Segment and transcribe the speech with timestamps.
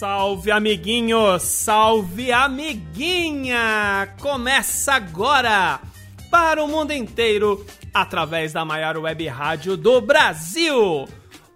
[0.00, 4.14] Salve amiguinho, salve amiguinha!
[4.18, 5.78] Começa agora
[6.30, 11.06] para o mundo inteiro através da maior web rádio do Brasil.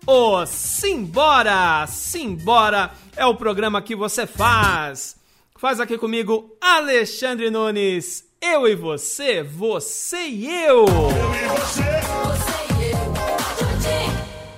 [0.06, 1.86] O Simbora!
[1.86, 5.16] Simbora é o programa que você faz.
[5.56, 8.26] Faz aqui comigo Alexandre Nunes.
[8.42, 10.84] Eu e você, você e eu.
[10.84, 11.93] Eu e você.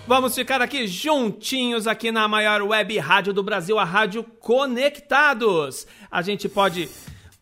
[0.06, 5.84] Vamos ficar aqui juntinhos aqui na maior web rádio do Brasil, a Rádio Conectados.
[6.08, 6.88] A gente pode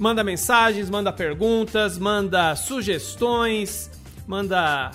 [0.00, 3.88] Manda mensagens, manda perguntas, manda sugestões,
[4.26, 4.90] manda.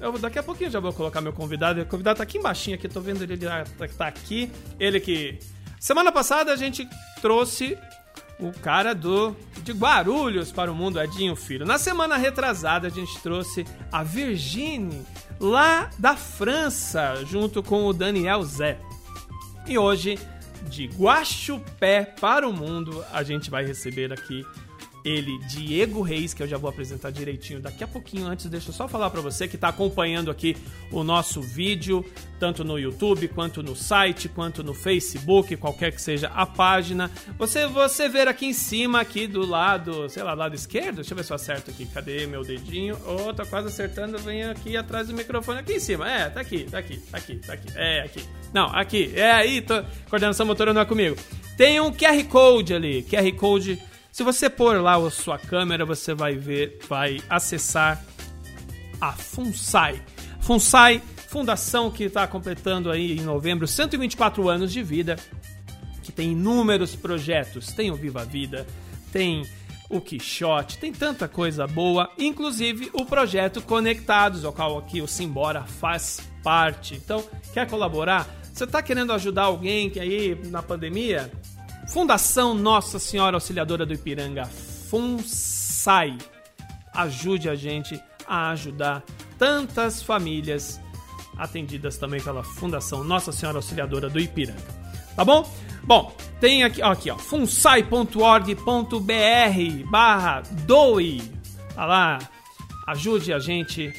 [0.00, 1.80] Eu, daqui a pouquinho já vou colocar meu convidado.
[1.80, 3.64] O convidado tá aqui embaixo, aqui, tô vendo ele, ele tá,
[3.96, 4.50] tá aqui.
[4.78, 5.38] Ele que.
[5.78, 6.88] Semana passada a gente
[7.22, 7.78] trouxe
[8.38, 11.64] o cara do de Guarulhos para o mundo, Edinho Filho.
[11.64, 15.02] Na semana retrasada a gente trouxe a Virginie
[15.40, 18.78] lá da França, junto com o Daniel Zé.
[19.66, 20.18] E hoje,
[20.68, 24.44] de Guaxupé para o mundo, a gente vai receber aqui
[25.04, 28.26] ele, Diego Reis, que eu já vou apresentar direitinho daqui a pouquinho.
[28.26, 30.56] Antes, deixa eu só falar para você que está acompanhando aqui
[30.90, 32.02] o nosso vídeo,
[32.40, 37.10] tanto no YouTube, quanto no site, quanto no Facebook, qualquer que seja a página.
[37.36, 41.16] Você você ver aqui em cima, aqui do lado, sei lá, lado esquerdo, deixa eu
[41.16, 41.84] ver se eu acerto aqui.
[41.86, 42.96] Cadê meu dedinho?
[43.06, 46.10] Oh, tô quase acertando, vem aqui atrás do microfone, aqui em cima.
[46.10, 47.68] É, tá aqui, tá aqui, tá aqui, tá aqui.
[47.76, 48.24] É, aqui.
[48.54, 49.12] Não, aqui.
[49.14, 49.82] É aí, tô...
[50.08, 51.16] coordenação motora não é comigo.
[51.58, 53.78] Tem um QR Code ali, QR Code
[54.14, 58.00] se você pôr lá a sua câmera, você vai ver, vai acessar
[59.00, 60.00] a FUNSAI.
[60.40, 65.16] FUNSAI, fundação que está completando aí em novembro 124 anos de vida,
[66.00, 67.72] que tem inúmeros projetos.
[67.72, 68.64] Tem o Viva Vida,
[69.10, 69.44] tem
[69.90, 75.62] o Quixote, tem tanta coisa boa, inclusive o projeto Conectados, ao qual aqui o Simbora
[75.62, 76.94] faz parte.
[76.94, 78.32] Então, quer colaborar?
[78.52, 81.32] Você está querendo ajudar alguém que aí na pandemia?
[81.88, 84.44] Fundação Nossa Senhora Auxiliadora do Ipiranga,
[84.90, 86.16] FUNSAI.
[86.94, 89.02] Ajude a gente a ajudar
[89.38, 90.80] tantas famílias
[91.36, 94.84] atendidas também pela Fundação Nossa Senhora Auxiliadora do Ipiranga.
[95.14, 95.48] Tá bom?
[95.84, 101.20] Bom, tem aqui, ó, aqui, ó, funsai.org.br barra doe.
[101.74, 102.18] Tá lá,
[102.86, 103.92] ajude a gente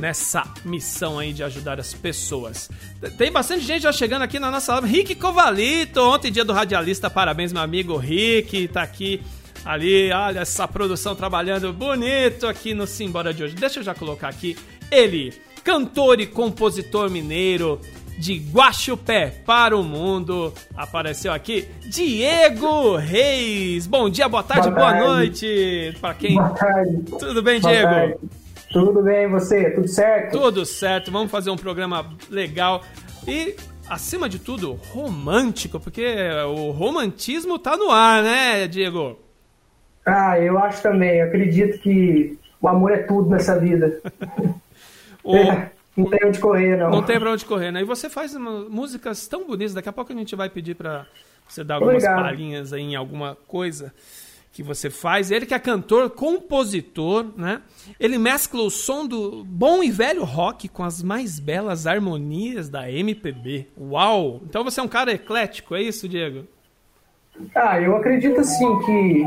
[0.00, 2.70] nessa missão aí de ajudar as pessoas.
[3.18, 4.88] Tem bastante gente já chegando aqui na nossa live.
[4.88, 9.22] Rick Covalito, ontem dia do radialista, parabéns meu amigo Rick, tá aqui
[9.62, 13.54] ali, olha essa produção trabalhando bonito aqui no Simbora de hoje.
[13.54, 14.56] Deixa eu já colocar aqui
[14.90, 17.78] ele, cantor e compositor mineiro
[18.18, 20.52] de Guaxupé para o mundo.
[20.74, 23.86] Apareceu aqui Diego Reis.
[23.86, 26.36] Bom dia, boa tarde, boa, boa noite para quem.
[26.36, 27.02] Boa tarde.
[27.18, 27.90] Tudo bem, boa Diego?
[27.90, 28.39] Tarde.
[28.70, 29.70] Tudo bem, você?
[29.70, 30.38] Tudo certo?
[30.38, 31.10] Tudo certo.
[31.10, 32.82] Vamos fazer um programa legal
[33.26, 33.56] e,
[33.88, 36.14] acima de tudo, romântico, porque
[36.46, 39.18] o romantismo tá no ar, né, Diego?
[40.06, 41.18] Ah, eu acho também.
[41.18, 44.00] Eu acredito que o amor é tudo nessa vida.
[45.24, 45.34] o...
[45.34, 46.90] é, não tem onde correr, não.
[46.90, 47.80] Não tem pra onde correr, né?
[47.80, 49.74] E você faz músicas tão bonitas.
[49.74, 51.06] Daqui a pouco a gente vai pedir pra
[51.48, 52.22] você dar algumas Obrigado.
[52.22, 53.92] palhinhas aí em alguma coisa
[54.60, 55.30] que você faz.
[55.30, 57.62] Ele que é cantor, compositor, né?
[57.98, 62.90] Ele mescla o som do bom e velho rock com as mais belas harmonias da
[62.90, 63.68] MPB.
[63.80, 64.42] Uau!
[64.44, 66.44] Então você é um cara eclético, é isso, Diego?
[67.54, 69.26] Ah, eu acredito assim que,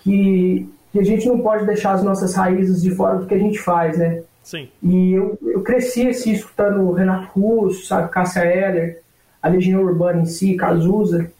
[0.00, 3.38] que, que a gente não pode deixar as nossas raízes de fora do que a
[3.38, 4.24] gente faz, né?
[4.42, 4.68] Sim.
[4.82, 9.00] E eu, eu cresci assim, escutando Renato Russo, sabe, Cássia Eller,
[9.40, 11.30] a Legião Urbana em si, Cazuza.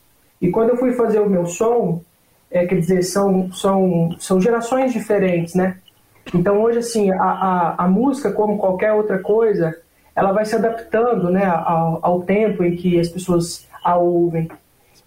[0.40, 2.00] E quando eu fui fazer o meu som,
[2.50, 5.78] é, quer dizer, são, são, são gerações diferentes, né?
[6.32, 9.76] Então hoje, assim, a, a, a música, como qualquer outra coisa,
[10.14, 14.48] ela vai se adaptando né, ao, ao tempo em que as pessoas a ouvem.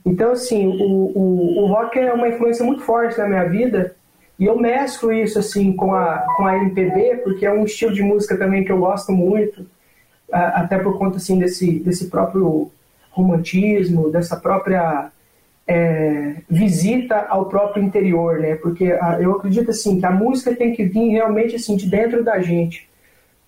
[0.05, 3.95] Então, assim, o, o, o rock é uma influência muito forte na minha vida
[4.39, 8.03] e eu mesclo isso assim com a, com a MPB, porque é um estilo de
[8.03, 9.65] música também que eu gosto muito,
[10.31, 12.71] até por conta assim, desse, desse próprio
[13.11, 15.11] romantismo, dessa própria
[15.67, 18.55] é, visita ao próprio interior, né?
[18.55, 22.23] Porque a, eu acredito assim que a música tem que vir realmente assim de dentro
[22.23, 22.87] da gente,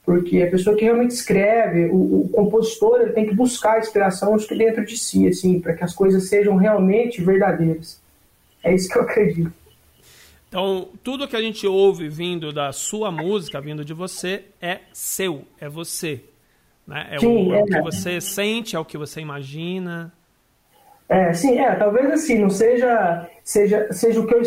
[0.05, 4.35] porque a pessoa que realmente escreve, o, o compositor, ele tem que buscar a inspiração
[4.35, 8.01] acho que dentro de si, assim, para que as coisas sejam realmente verdadeiras.
[8.61, 9.53] É isso que eu acredito.
[10.49, 15.43] Então, tudo que a gente ouve vindo da sua música, vindo de você, é seu,
[15.59, 16.23] é você.
[16.87, 17.07] Né?
[17.11, 20.11] É, sim, o, é, é o que você sente, é o que você imagina.
[21.09, 24.41] É, sim, é, talvez assim, não seja, seja, seja o que eu,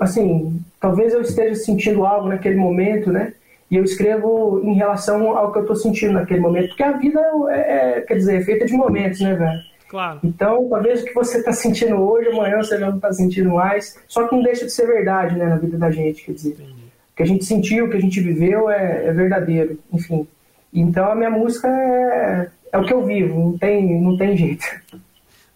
[0.00, 3.34] assim, talvez eu esteja sentindo algo naquele momento, né?
[3.70, 7.20] E eu escrevo em relação ao que eu estou sentindo naquele momento, porque a vida
[7.50, 9.60] é, é, quer dizer, é feita de momentos, né, velho?
[9.92, 10.20] Claro.
[10.24, 13.98] Então, talvez o que você está sentindo hoje, amanhã você já não está sentindo mais.
[14.08, 16.24] Só que não deixa de ser verdade, né, na vida da gente.
[16.24, 16.70] Quer dizer, Entendi.
[16.70, 19.78] o que a gente sentiu, o que a gente viveu é, é verdadeiro.
[19.92, 20.26] Enfim.
[20.72, 23.38] Então, a minha música é, é o que eu vivo.
[23.38, 24.64] Não tem, não tem jeito.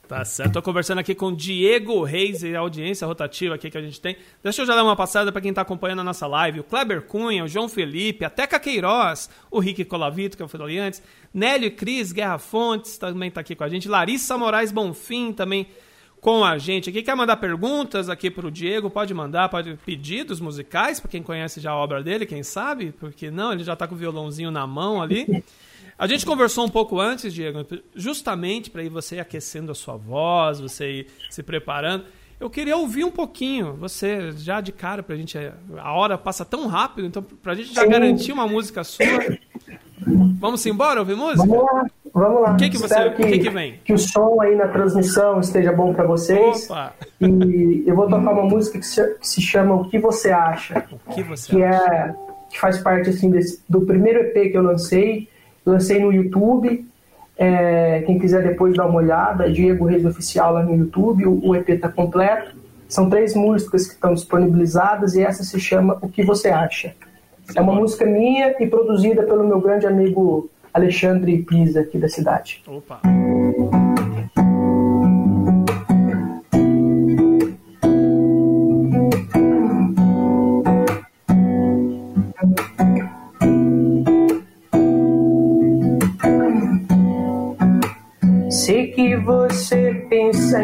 [0.09, 0.53] Tá certo.
[0.53, 4.17] Tô conversando aqui com Diego Reis e a audiência rotativa aqui que a gente tem.
[4.43, 6.61] Deixa eu já dar uma passada para quem tá acompanhando a nossa live.
[6.61, 10.79] O Kleber Cunha, o João Felipe, a Teca Queiroz, o Rick Colavito, que eu falei
[10.79, 11.03] antes,
[11.35, 13.89] Nélio Cris, Guerra Fontes também tá aqui com a gente.
[13.89, 15.67] Larissa Moraes Bonfim também
[16.21, 17.03] com a gente aqui.
[17.03, 18.89] Quer mandar perguntas aqui pro Diego?
[18.89, 22.93] Pode mandar, pode pedidos musicais, para quem conhece já a obra dele, quem sabe?
[22.93, 25.43] Porque não, ele já tá com o violãozinho na mão ali.
[25.99, 27.65] A gente conversou um pouco antes, Diego,
[27.95, 32.05] justamente para ir você aquecendo a sua voz, você ir se preparando.
[32.39, 35.39] Eu queria ouvir um pouquinho, você já de cara, para a gente.
[35.79, 37.89] A hora passa tão rápido, então para a gente já Sim.
[37.89, 39.07] garantir uma música sua.
[40.39, 41.47] Vamos embora ouvir música?
[41.49, 42.53] Vamos lá, vamos lá.
[42.53, 43.81] O que, que, você, que, que, que vem?
[43.83, 46.69] Que o som aí na transmissão esteja bom para vocês.
[46.69, 46.93] Opa.
[47.19, 50.85] E eu vou tocar uma música que se, que se, chama O Que Você Acha.
[51.07, 51.95] O que você que acha?
[51.95, 52.15] É,
[52.51, 55.27] que faz parte assim, desse, do primeiro EP que eu lancei
[55.67, 56.87] Lancei no YouTube.
[57.37, 61.55] É, quem quiser depois dar uma olhada, Diego Reis Oficial lá no YouTube, o, o
[61.55, 62.57] EP está completo.
[62.89, 66.95] São três músicas que estão disponibilizadas e essa se chama O Que Você Acha.
[67.55, 72.63] É uma música minha e produzida pelo meu grande amigo Alexandre Pisa, aqui da cidade.
[72.67, 73.01] Opa!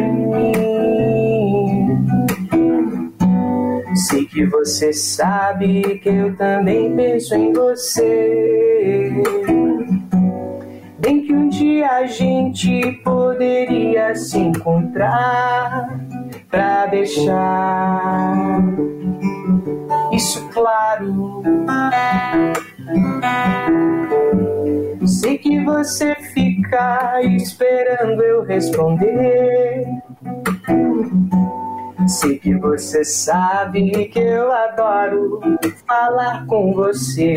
[0.01, 0.53] Mim.
[3.95, 9.11] Sei que você sabe que eu também penso em você.
[10.99, 15.99] Bem que um dia a gente poderia se encontrar
[16.49, 18.63] pra deixar
[20.11, 21.43] isso claro.
[25.05, 26.52] Sei que você fica
[27.23, 29.85] esperando eu responder.
[32.07, 35.39] Sei que você sabe que eu adoro
[35.87, 37.33] falar com você.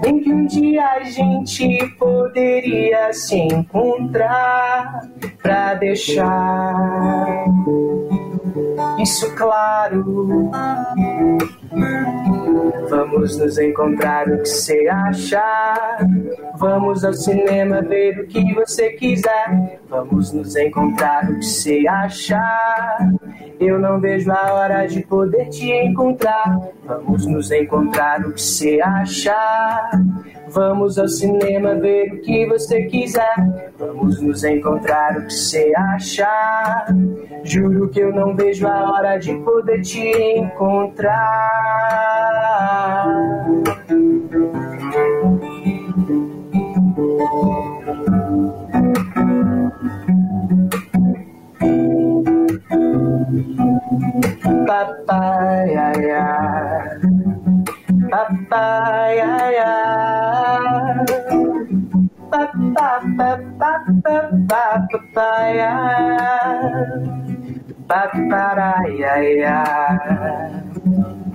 [0.00, 5.08] Bem que um dia a gente poderia se encontrar
[5.42, 7.44] pra deixar
[9.00, 10.50] isso claro.
[12.88, 15.98] Vamos nos encontrar o que você achar.
[16.56, 19.80] Vamos ao cinema ver o que você quiser.
[19.88, 22.98] Vamos nos encontrar o que você achar.
[23.60, 26.58] Eu não vejo a hora de poder te encontrar.
[26.84, 29.90] Vamos nos encontrar o que você achar.
[30.48, 33.72] Vamos ao cinema ver o que você quiser.
[33.78, 36.86] Vamos nos encontrar o que você achar.
[37.42, 40.00] Juro que eu não vejo a hora de poder te
[40.36, 41.14] encontrar.
[54.74, 56.98] papaya, yeah.
[58.10, 60.98] papaya, yeah.
[62.26, 64.18] papaya, papaya,
[64.50, 65.74] papaya,
[67.86, 69.94] papaya, yeah.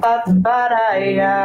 [0.03, 1.35] papaya.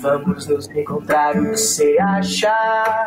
[0.00, 3.06] Vamos nos encontrar o que você achar.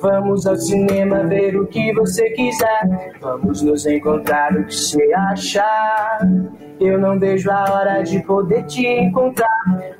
[0.00, 3.14] Vamos ao cinema ver o que você quiser.
[3.20, 6.18] Vamos nos encontrar o que você achar.
[6.78, 9.48] Eu não vejo a hora de poder te encontrar.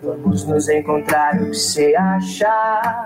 [0.03, 3.05] Vamos nos encontrar o que você achar.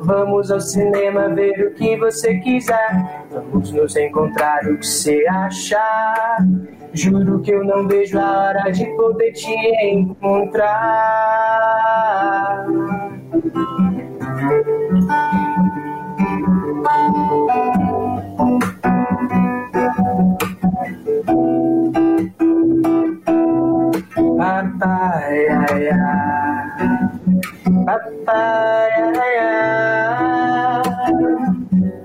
[0.00, 3.24] Vamos ao cinema ver o que você quiser.
[3.30, 6.38] Vamos nos encontrar o que você achar.
[6.96, 9.52] Juro que eu não vejo a hora de poder te
[9.84, 10.66] encontrar.
[24.38, 25.90] Papaya,
[27.84, 29.06] papaya,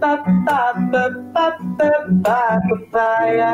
[0.02, 1.04] papaya,
[1.34, 3.52] papaya,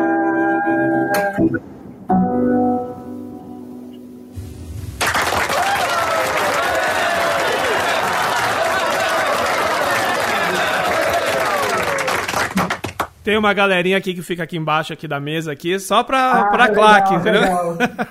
[13.23, 16.45] Tem uma galerinha aqui que fica aqui embaixo aqui da mesa aqui, só pra, ah,
[16.45, 17.41] pra claque, entendeu?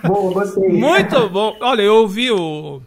[0.04, 0.68] Boa, gostei.
[0.70, 1.56] Muito bom.
[1.60, 2.80] Olha, eu ouvi o,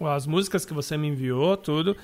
[0.00, 1.96] as músicas que você me enviou, tudo.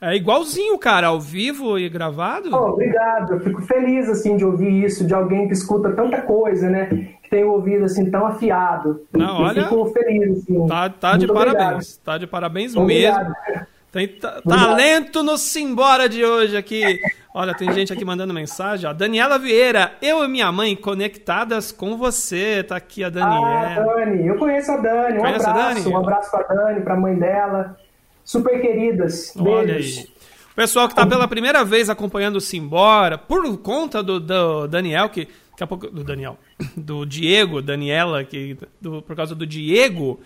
[0.00, 2.50] É igualzinho, cara, ao vivo e gravado.
[2.52, 6.68] Oh, obrigado, eu fico feliz, assim, de ouvir isso, de alguém que escuta tanta coisa,
[6.68, 6.86] né?
[7.22, 9.00] Que tem o ouvido, assim, tão afiado.
[9.12, 9.62] Não, eu olha...
[9.64, 10.66] fico feliz, assim.
[10.66, 12.04] Tá, tá de parabéns, obrigado.
[12.04, 13.34] tá de parabéns obrigado.
[13.48, 13.66] mesmo.
[13.92, 17.00] Tem talento no Simbora de hoje aqui.
[17.32, 18.88] Olha, tem gente aqui mandando mensagem.
[18.88, 18.92] Ó.
[18.92, 22.62] Daniela Vieira, eu e minha mãe conectadas com você.
[22.62, 23.46] Tá aqui a Daniela.
[23.46, 25.18] Ah, Dani, eu conheço a Dani.
[25.18, 25.94] Um Conhece abraço, Dani?
[25.94, 27.76] um abraço pra Dani, pra mãe dela.
[28.24, 29.34] Super queridas.
[29.38, 30.08] Olha aí.
[30.52, 35.08] O pessoal que tá pela primeira vez acompanhando o Simbora, por conta do, do Daniel,
[35.10, 35.88] que daqui a pouco.
[35.88, 36.38] Do Daniel.
[36.76, 40.20] Do Diego, Daniela, que, do, por causa do Diego.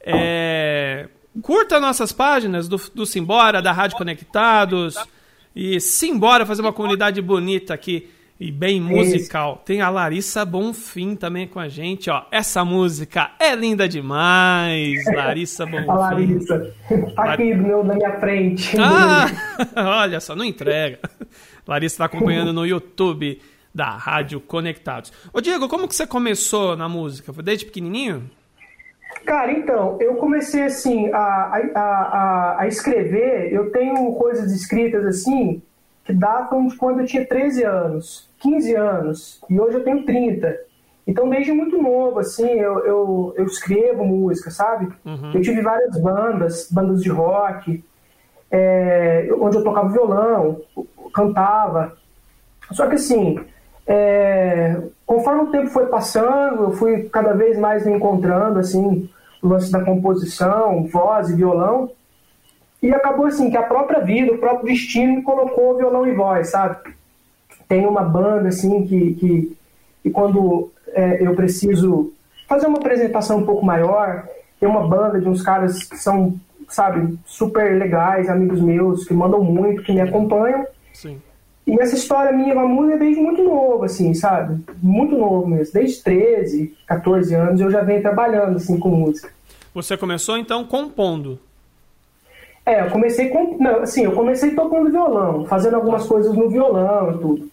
[0.00, 1.08] É.
[1.42, 4.96] Curta nossas páginas do, do Simbora, da Rádio Conectados.
[5.54, 8.10] E simbora fazer uma comunidade bonita aqui
[8.40, 9.62] e bem musical.
[9.64, 12.24] Tem a Larissa Bonfim também com a gente, ó.
[12.30, 15.88] Essa música é linda demais, Larissa Bonfim.
[15.88, 16.74] A Larissa,
[17.16, 18.76] aqui meu, na minha frente.
[18.78, 19.26] Ah,
[20.02, 20.98] olha só, não entrega.
[21.66, 23.40] Larissa está acompanhando no YouTube
[23.72, 25.12] da Rádio Conectados.
[25.32, 27.32] Ô Diego, como que você começou na música?
[27.32, 28.28] Foi desde pequenininho?
[29.24, 35.62] Cara, então, eu comecei assim a, a, a, a, escrever, eu tenho coisas escritas assim
[36.04, 40.54] que datam de quando eu tinha 13 anos, 15 anos, e hoje eu tenho 30.
[41.06, 44.92] Então, desde muito novo, assim, eu, eu, eu escrevo música, sabe?
[45.04, 45.32] Uhum.
[45.34, 47.82] Eu tive várias bandas, bandas de rock,
[48.50, 50.60] é, onde eu tocava violão,
[51.14, 51.96] cantava.
[52.72, 53.38] Só que assim,
[53.86, 59.08] é, conforme o tempo foi passando, eu fui cada vez mais me encontrando, assim,
[59.44, 61.90] o lance da composição, voz e violão.
[62.82, 66.94] E acabou assim, que a própria vida, o próprio destino colocou violão e voz, sabe?
[67.68, 69.56] Tem uma banda, assim, que, que,
[70.02, 72.12] que quando é, eu preciso
[72.48, 74.26] fazer uma apresentação um pouco maior,
[74.58, 76.34] tem uma banda de uns caras que são,
[76.68, 80.66] sabe, super legais, amigos meus, que mandam muito, que me acompanham.
[80.92, 81.20] Sim.
[81.66, 84.62] E essa história minha com a música é desde muito novo, assim, sabe?
[84.82, 85.72] Muito novo mesmo.
[85.72, 89.30] Desde 13, 14 anos eu já venho trabalhando, assim, com música.
[89.74, 91.38] Você começou, então, compondo?
[92.66, 93.56] É, eu comecei com...
[93.58, 97.50] Não, assim, eu comecei tocando violão, fazendo algumas coisas no violão e tudo.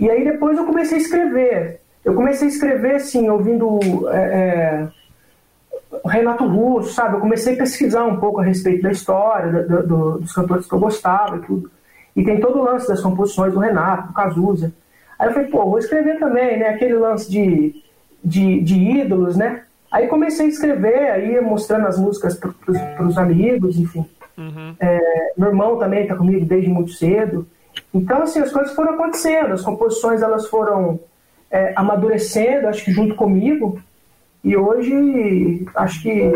[0.00, 1.80] E aí depois eu comecei a escrever.
[2.04, 4.08] Eu comecei a escrever, assim, ouvindo...
[4.08, 4.88] É, é,
[6.06, 7.16] Renato Russo, sabe?
[7.16, 10.74] Eu comecei a pesquisar um pouco a respeito da história, do, do, dos cantores que
[10.74, 11.70] eu gostava e tudo.
[12.14, 14.72] E tem todo o lance das composições do Renato, do Cazuza.
[15.18, 16.68] Aí eu falei, pô, vou escrever também, né?
[16.68, 17.82] Aquele lance de,
[18.24, 19.62] de, de ídolos, né?
[19.90, 24.04] Aí comecei a escrever, aí mostrando as músicas para os amigos, enfim.
[24.36, 24.74] Uhum.
[24.80, 27.46] É, meu irmão também está comigo desde muito cedo.
[27.92, 30.98] Então, assim, as coisas foram acontecendo, as composições elas foram
[31.50, 33.78] é, amadurecendo, acho que junto comigo,
[34.42, 36.32] e hoje acho que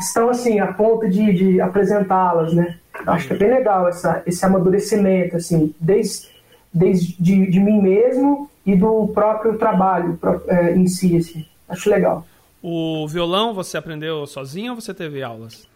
[0.00, 2.78] estão, assim, a ponto de, de apresentá-las, né?
[3.06, 6.28] Acho que é bem legal essa, esse amadurecimento, assim, desde,
[6.72, 11.46] desde de, de mim mesmo e do próprio trabalho é, em si, assim.
[11.68, 12.24] Acho legal.
[12.62, 15.68] O violão você aprendeu sozinho ou você teve aulas?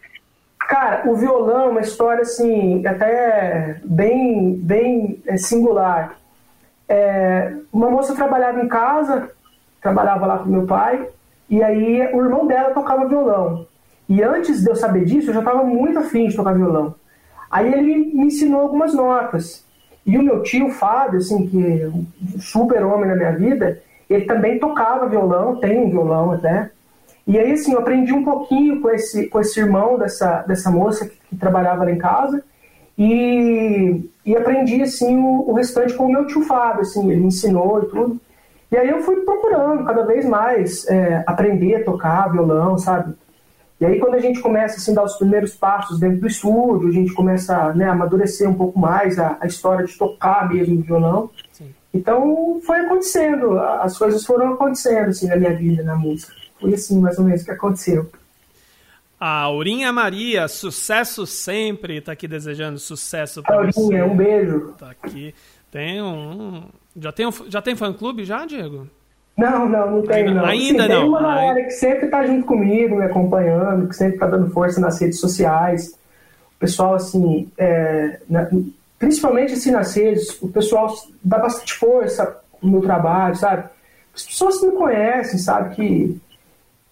[0.59, 6.17] Cara, o violão é uma história, assim, até bem, bem é, singular.
[6.87, 9.29] É, uma moça trabalhava em casa,
[9.81, 11.07] trabalhava lá com meu pai,
[11.49, 13.65] e aí o irmão dela tocava violão.
[14.07, 16.95] E antes de eu saber disso, eu já estava muito afim de tocar violão.
[17.51, 19.65] Aí ele me ensinou algumas notas.
[20.05, 22.05] E o meu tio, Fábio, assim, que é um
[22.39, 26.71] super homem na minha vida, ele também tocava violão, tem um violão até.
[27.27, 31.07] E aí, assim, eu aprendi um pouquinho com esse, com esse irmão dessa, dessa moça
[31.07, 32.43] que, que trabalhava lá em casa.
[32.97, 37.27] E, e aprendi, assim, o, o restante com o meu tio Fábio, assim, ele me
[37.27, 38.19] ensinou e tudo.
[38.71, 43.13] E aí eu fui procurando cada vez mais é, aprender a tocar violão, sabe?
[43.81, 46.87] E aí quando a gente começa assim, a dar os primeiros passos dentro do estúdio,
[46.87, 50.79] a gente começa né, a amadurecer um pouco mais a, a história de tocar mesmo
[50.79, 51.31] o violão.
[51.51, 51.73] Sim.
[51.91, 56.31] Então foi acontecendo, as coisas foram acontecendo assim na minha vida, na música.
[56.59, 58.07] Foi assim mais ou menos que aconteceu.
[59.19, 63.79] A Aurinha Maria, sucesso sempre, tá aqui desejando sucesso para você.
[63.79, 64.75] Aurinha, um beijo.
[64.77, 65.33] Tá aqui.
[65.71, 68.87] Tem um, já tem um, já tem fã clube já, Diego?
[69.41, 70.45] Não, não, não tem ainda, não.
[70.45, 70.99] Ainda Sim, não.
[70.99, 74.79] Tem uma galera que sempre tá junto comigo, me acompanhando, que sempre tá dando força
[74.79, 75.97] nas redes sociais.
[76.55, 78.47] O pessoal, assim, é, na,
[78.99, 80.93] principalmente assim nas redes, o pessoal
[81.23, 83.63] dá bastante força no meu trabalho, sabe?
[84.13, 86.21] As pessoas me conhecem, sabe que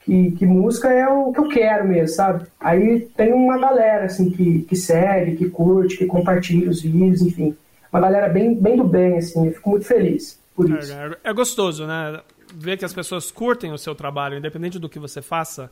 [0.06, 2.48] que, que, música é o que eu quero mesmo, sabe?
[2.60, 7.56] Aí tem uma galera, assim, que, que segue, que curte, que compartilha os vídeos, enfim.
[7.94, 10.94] Uma galera bem, bem do bem, assim, eu fico muito feliz por é, isso.
[10.94, 12.22] É, é gostoso, né?
[12.54, 15.72] Ver que as pessoas curtem o seu trabalho, independente do que você faça,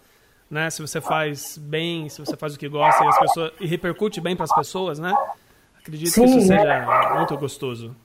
[0.50, 0.70] né?
[0.70, 4.22] Se você faz bem, se você faz o que gosta e, as pessoas, e repercute
[4.22, 5.14] bem para as pessoas, né?
[5.80, 7.16] Acredito Sim, que isso seja é...
[7.16, 7.96] muito gostoso.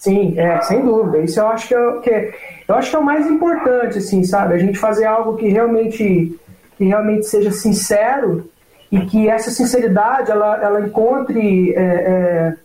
[0.00, 1.18] Sim, é, sem dúvida.
[1.18, 2.34] Isso eu acho que, é, que
[2.66, 4.54] eu acho que é o mais importante, assim, sabe?
[4.54, 6.38] A gente fazer algo que realmente,
[6.78, 8.50] que realmente seja sincero
[8.90, 12.56] e que essa sinceridade ela, ela encontre, é, é,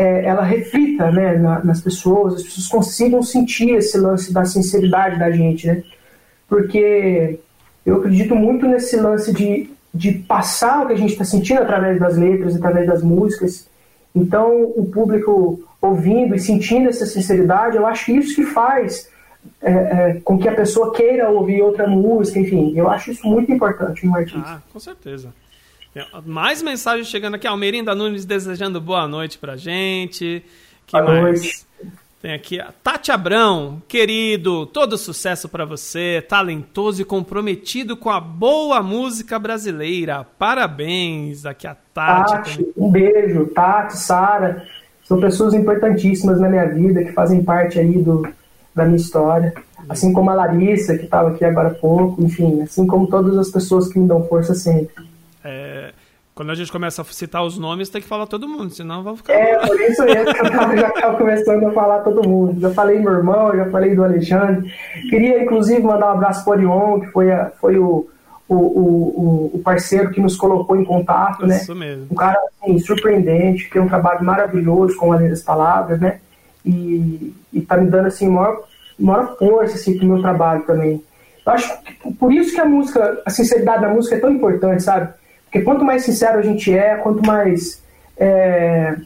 [0.00, 5.18] é ela reflita né, na, nas pessoas, as pessoas consigam sentir esse lance da sinceridade
[5.18, 5.82] da gente, né?
[6.48, 7.38] Porque
[7.84, 11.98] eu acredito muito nesse lance de, de passar o que a gente está sentindo através
[11.98, 13.68] das letras, através das músicas.
[14.14, 19.08] Então, o público ouvindo e sentindo essa sinceridade, eu acho isso que faz
[19.62, 23.50] é, é, com que a pessoa queira ouvir outra música, enfim, eu acho isso muito
[23.50, 24.40] importante no artista.
[24.44, 25.32] Ah, com certeza.
[26.24, 27.46] Mais mensagens chegando aqui.
[27.46, 30.44] Almerinda Nunes desejando boa noite pra gente.
[30.86, 31.42] Que boa mais?
[31.42, 31.70] noite.
[32.22, 38.20] Tem aqui a Tati Abrão, querido, todo sucesso para você, talentoso e comprometido com a
[38.20, 40.26] boa música brasileira.
[40.38, 42.32] Parabéns, aqui a Tati.
[42.32, 44.66] Tati um beijo, Tati, Sara,
[45.02, 48.28] são pessoas importantíssimas na minha vida, que fazem parte aí do,
[48.74, 49.54] da minha história.
[49.88, 53.50] Assim como a Larissa, que estava aqui agora há pouco, enfim, assim como todas as
[53.50, 55.09] pessoas que me dão força sempre.
[55.44, 55.92] É,
[56.34, 59.16] quando a gente começa a citar os nomes, tem que falar todo mundo, senão vão
[59.16, 59.34] ficar.
[59.34, 62.58] É, por isso mesmo que eu já estava começando a falar todo mundo.
[62.58, 64.72] Já falei meu irmão, já falei do Alexandre.
[65.10, 68.08] Queria, inclusive, mandar um abraço para o Orion, que foi, a, foi o,
[68.48, 71.58] o, o, o, parceiro que nos colocou em contato, né?
[71.58, 72.06] Isso mesmo.
[72.10, 76.20] Um cara assim, surpreendente, tem um trabalho maravilhoso com a lei das palavras, né?
[76.64, 78.62] E, e tá me dando assim maior,
[78.98, 81.04] maior força assim pro meu trabalho também.
[81.44, 84.82] Eu acho que por isso que a música, a sinceridade da música é tão importante,
[84.82, 85.19] sabe?
[85.50, 87.82] Porque quanto mais sincero a gente é, quanto mais
[88.16, 88.96] é,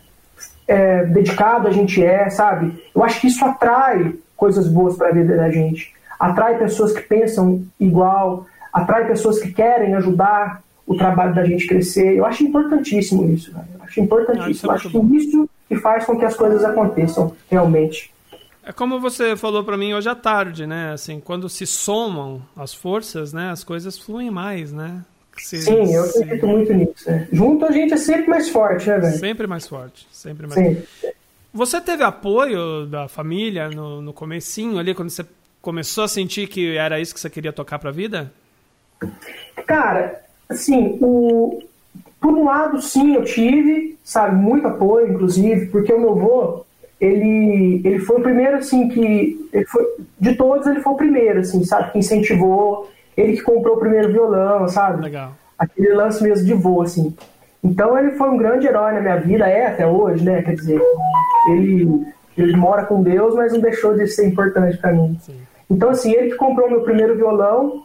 [0.68, 2.84] é, dedicado a gente é, sabe?
[2.94, 5.94] Eu acho que isso atrai coisas boas para a vida da gente.
[6.20, 12.14] Atrai pessoas que pensam igual, atrai pessoas que querem ajudar o trabalho da gente crescer.
[12.14, 13.64] Eu acho importantíssimo isso, né?
[13.74, 14.70] Eu acho importantíssimo.
[14.70, 18.12] É acho que isso que faz com que as coisas aconteçam realmente.
[18.62, 20.92] É como você falou para mim hoje à tarde, né?
[20.92, 23.50] Assim, quando se somam as forças, né?
[23.50, 25.02] As coisas fluem mais, né?
[25.36, 27.10] Se, Sim, eu acredito muito nisso.
[27.10, 27.28] Né?
[27.32, 29.18] Junto a gente é sempre mais forte, né, velho?
[29.18, 30.54] Sempre mais forte, sempre mais.
[30.54, 31.12] Sim.
[31.52, 35.24] Você teve apoio da família no, no comecinho ali, quando você
[35.62, 38.32] começou a sentir que era isso que você queria tocar para a vida?
[39.66, 41.62] Cara, assim, o...
[42.20, 46.64] por um lado, sim, eu tive, sabe, muito apoio, inclusive, porque o meu avô,
[47.00, 49.48] ele, ele foi o primeiro, assim, que.
[49.52, 49.84] Ele foi,
[50.18, 54.12] de todos, ele foi o primeiro, assim, sabe, que incentivou, ele que comprou o primeiro
[54.12, 55.02] violão, sabe?
[55.02, 55.32] Legal.
[55.58, 57.14] Aquele lance mesmo de voo, assim.
[57.62, 60.42] Então ele foi um grande herói na minha vida, é até hoje, né?
[60.42, 60.80] Quer dizer,
[61.50, 65.18] ele, ele mora com Deus, mas não deixou de ser importante para mim.
[65.22, 65.36] Sim.
[65.70, 67.82] Então, assim, ele que comprou meu primeiro violão,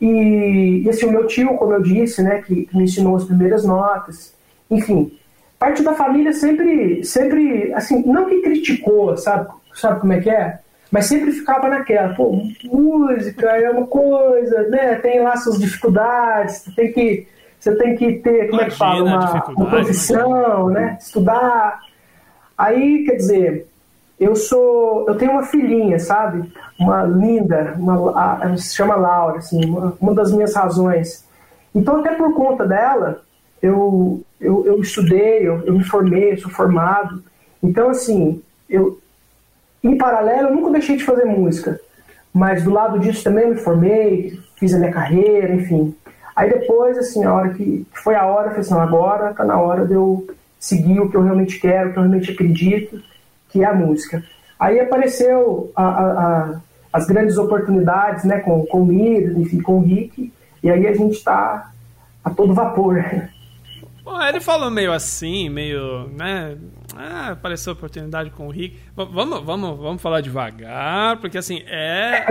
[0.00, 3.24] e, e assim, o meu tio, como eu disse, né, que, que me ensinou as
[3.24, 4.34] primeiras notas,
[4.70, 5.12] enfim,
[5.58, 10.58] parte da família sempre, sempre, assim, não que criticou, sabe, sabe como é que é?
[10.90, 16.70] Mas sempre ficava naquela, pô, música é uma coisa, né, tem lá suas dificuldades, você
[16.72, 20.98] tem que, você tem que ter, como imagina é que fala, uma, uma profissão, né,
[21.00, 21.80] estudar.
[22.58, 23.68] Aí, quer dizer,
[24.18, 26.52] eu sou, eu tenho uma filhinha, sabe?
[26.78, 31.24] Uma linda, uma, ela se chama Laura, assim, uma, uma das minhas razões.
[31.74, 33.22] Então, até por conta dela,
[33.62, 37.22] eu, eu, eu estudei, eu, eu me formei, eu sou formado.
[37.62, 38.98] Então, assim, eu,
[39.82, 41.80] em paralelo, eu nunca deixei de fazer música.
[42.32, 45.94] Mas do lado disso também me formei, fiz a minha carreira, enfim.
[46.36, 49.58] Aí depois, assim, a hora que, foi a hora, eu falei assim, agora tá na
[49.58, 50.26] hora de eu,
[50.58, 53.02] seguir o que eu realmente quero, o que eu realmente acredito,
[53.48, 54.22] que é a música.
[54.58, 56.60] Aí apareceu a, a, a,
[56.92, 60.94] as grandes oportunidades, né, com, com o Mir, enfim, com o Rick, e aí a
[60.94, 61.72] gente está
[62.22, 63.02] a todo vapor.
[64.04, 66.56] Bom, ele falou meio assim, meio, né?
[67.02, 68.76] Ah, apareceu a oportunidade com o Rick.
[68.94, 72.26] Vamos, vamos, vamos falar devagar, porque assim, é.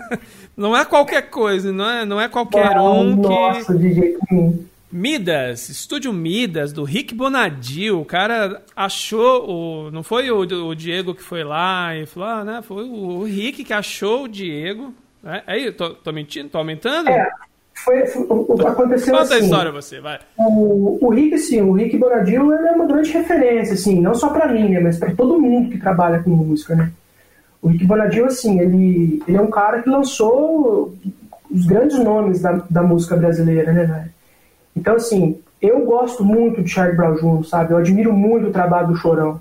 [0.56, 3.28] não é qualquer coisa, não é, não é qualquer um que.
[3.28, 4.64] Nossa, de jeito nenhum.
[4.90, 8.00] Midas, estúdio Midas, do Rick Bonadil.
[8.00, 9.90] O cara achou o.
[9.90, 12.62] Não foi o, o Diego que foi lá e falou, ah, né?
[12.62, 14.94] Foi o, o Rick que achou o Diego.
[15.24, 16.48] É, aí, tô, tô mentindo?
[16.48, 17.10] Tô aumentando?
[17.10, 17.28] É,
[17.74, 18.22] foi, foi,
[18.66, 19.34] aconteceu Conta assim.
[19.34, 20.20] a história você, vai.
[20.38, 24.48] O, o Rick, sim, o Rick Bonadil é uma grande referência, assim, não só para
[24.48, 26.90] mim, né, mas para todo mundo que trabalha com música, né.
[27.60, 30.94] O Rick Bonadil, assim, ele, ele é um cara que lançou
[31.50, 34.10] os grandes nomes da, da música brasileira, né, velho.
[34.76, 37.72] Então, assim, eu gosto muito de Charlie Brown Jr., sabe?
[37.72, 39.40] Eu admiro muito o trabalho do Chorão.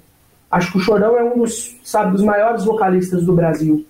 [0.50, 3.86] Acho que o Chorão é um dos, sabe, dos maiores vocalistas do Brasil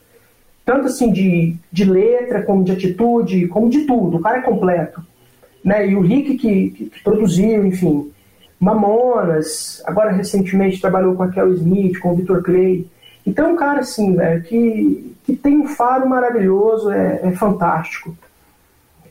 [0.66, 4.18] tanto assim de, de letra, como de atitude, como de tudo.
[4.18, 5.02] O cara é completo.
[5.64, 5.90] Né?
[5.90, 8.12] E o Rick que, que, que produziu, enfim,
[8.60, 12.88] Mamonas, agora recentemente trabalhou com a Kel Smith, com o Victor Clay.
[13.26, 18.16] Então, um cara assim, velho, que, que tem um faro maravilhoso, é, é fantástico.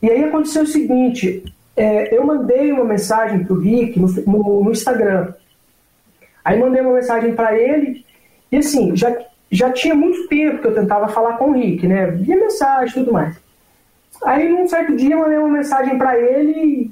[0.02, 1.44] E aí aconteceu o seguinte,
[1.76, 5.32] é, eu mandei uma mensagem pro Rick no, no, no Instagram.
[6.44, 8.04] Aí mandei uma mensagem para ele,
[8.50, 9.14] e assim, já
[9.52, 12.06] já tinha muito tempo que eu tentava falar com o Rick, né?
[12.06, 13.36] Via mensagem e tudo mais.
[14.24, 16.90] Aí, num certo dia, eu mandei uma mensagem para ele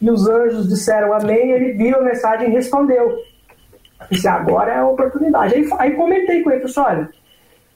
[0.00, 1.50] e os anjos disseram amém.
[1.50, 3.10] Ele viu a mensagem e respondeu.
[3.10, 5.54] Eu disse, agora é a oportunidade.
[5.54, 7.10] Aí, aí comentei com ele, falei assim, olha,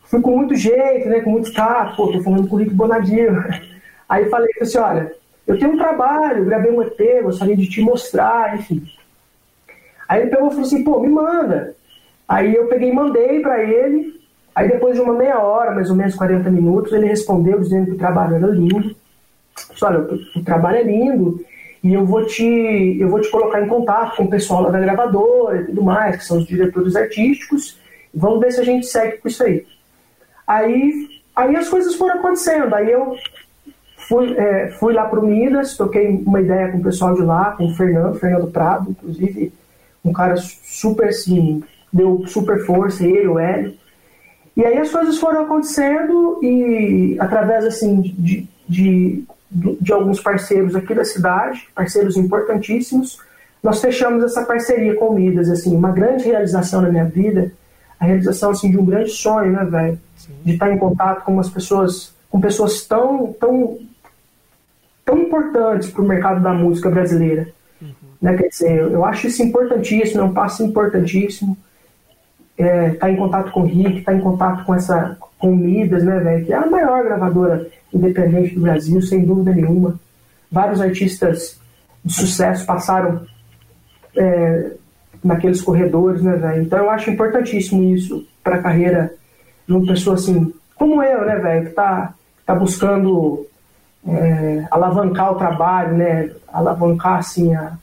[0.04, 1.20] fui com muito jeito, né?
[1.20, 3.44] Com muito tato, pô, tô falando com o Rick Bonadinho.
[4.08, 5.12] Aí falei assim, olha,
[5.46, 8.86] eu tenho um trabalho, gravei um EP, gostaria de te mostrar, enfim.
[10.08, 11.74] Aí ele pegou e falou assim, pô, me manda.
[12.28, 14.20] Aí eu peguei e mandei para ele.
[14.54, 17.92] Aí depois de uma meia hora, mais ou menos 40 minutos, ele respondeu dizendo que
[17.92, 18.94] o trabalho era lindo.
[19.70, 20.00] Disse, olha,
[20.36, 21.44] o trabalho é lindo
[21.82, 24.80] e eu vou te eu vou te colocar em contato com o pessoal lá da
[24.80, 27.78] gravadora e tudo mais, que são os diretores artísticos.
[28.14, 29.66] Vamos ver se a gente segue com isso aí.
[30.46, 32.74] Aí, aí as coisas foram acontecendo.
[32.74, 33.16] Aí eu
[34.08, 37.52] fui, é, fui lá para o Minas, toquei uma ideia com o pessoal de lá,
[37.52, 39.52] com o Fernando, Fernando Prado, inclusive,
[40.04, 41.62] um cara super assim,
[41.94, 43.72] deu super força, ele, o Hélio.
[44.56, 50.92] E aí as coisas foram acontecendo e através assim de, de, de, alguns parceiros aqui
[50.92, 53.18] da cidade, parceiros importantíssimos,
[53.62, 57.52] nós fechamos essa parceria com o Midas, assim, uma grande realização na minha vida,
[57.98, 59.98] a realização assim de um grande sonho, né, velho,
[60.44, 63.78] de estar em contato com umas pessoas, com pessoas tão tão
[65.04, 67.48] tão importantes para o mercado da música brasileira.
[67.80, 67.92] Uhum.
[68.20, 71.56] Né, quer dizer, eu acho isso importantíssimo, é um passo importantíssimo
[72.56, 76.18] é, tá em contato com o Rick, tá em contato com essa com Midas, né,
[76.20, 76.46] velho?
[76.46, 79.98] Que é a maior gravadora independente do Brasil, sem dúvida nenhuma.
[80.50, 81.60] Vários artistas
[82.04, 83.26] de sucesso passaram
[84.16, 84.72] é,
[85.22, 86.62] naqueles corredores, né, velho?
[86.62, 89.12] Então eu acho importantíssimo isso para a carreira
[89.66, 91.66] de uma pessoa assim, como eu, né, velho?
[91.66, 92.14] Que tá,
[92.46, 93.46] tá buscando
[94.06, 96.30] é, alavancar o trabalho, né?
[96.48, 97.76] Alavancar, assim, a,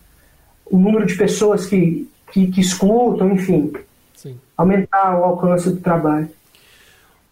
[0.65, 3.71] o número de pessoas que, que, que escutam, enfim
[4.61, 6.29] aumentar o alcance do trabalho.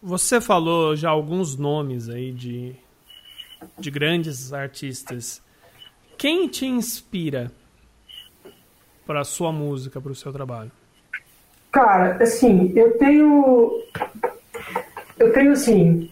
[0.01, 2.75] Você falou já alguns nomes aí de,
[3.77, 5.41] de grandes artistas.
[6.17, 7.51] Quem te inspira
[9.05, 10.71] para a sua música, para o seu trabalho?
[11.71, 13.83] Cara, assim, eu tenho.
[15.17, 16.09] Eu tenho assim.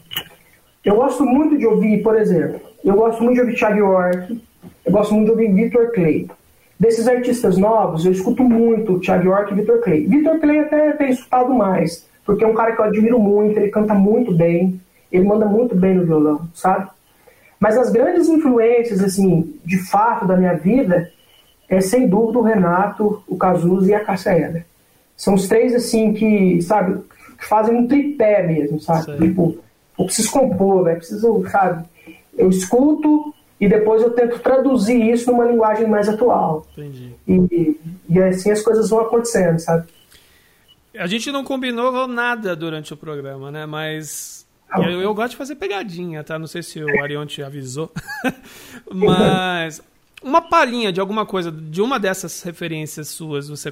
[0.83, 4.41] Eu gosto muito de ouvir, por exemplo, eu gosto muito de ouvir Thiago York,
[4.85, 6.29] eu gosto muito de ouvir Victor Clay.
[6.79, 10.05] Desses artistas novos, eu escuto muito Thiago York e Victor Clay.
[10.05, 13.69] Victor Clay até tenho escutado mais, porque é um cara que eu admiro muito, ele
[13.69, 14.79] canta muito bem,
[15.11, 16.87] ele manda muito bem no violão, sabe?
[17.59, 21.11] Mas as grandes influências, assim, de fato da minha vida,
[21.67, 24.65] é sem dúvida o Renato, o Cazuza e a Cássia Eller.
[25.15, 27.01] São os três, assim, que, sabe,
[27.39, 29.17] que fazem um tripé mesmo, sabe?
[29.17, 29.57] Tipo,
[29.97, 30.95] eu preciso compor, né?
[30.95, 31.85] Preciso, sabe?
[32.37, 36.65] Eu escuto, e depois eu tento traduzir isso numa linguagem mais atual.
[36.73, 37.13] Entendi.
[37.27, 39.87] E, e assim as coisas vão acontecendo, sabe?
[40.97, 43.65] A gente não combinou nada durante o programa, né?
[43.65, 46.37] Mas ah, eu, eu, gosto de fazer pegadinha, tá?
[46.37, 47.91] Não sei se o Arion te avisou.
[48.91, 49.81] Mas
[50.21, 53.71] uma palhinha de alguma coisa, de uma dessas referências suas, você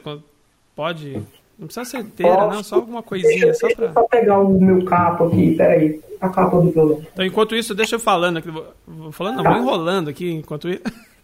[0.76, 1.24] pode
[1.58, 3.46] não precisa ser inteira, não, só alguma coisinha.
[3.46, 3.94] Deixa, só pra...
[3.94, 6.02] só pegar o meu capo aqui, peraí.
[6.26, 7.06] A do violão.
[7.14, 8.50] Então, enquanto isso, deixa eu falando aqui.
[8.88, 9.52] Vou falando, não, tá.
[9.52, 10.82] vou enrolando aqui enquanto isso.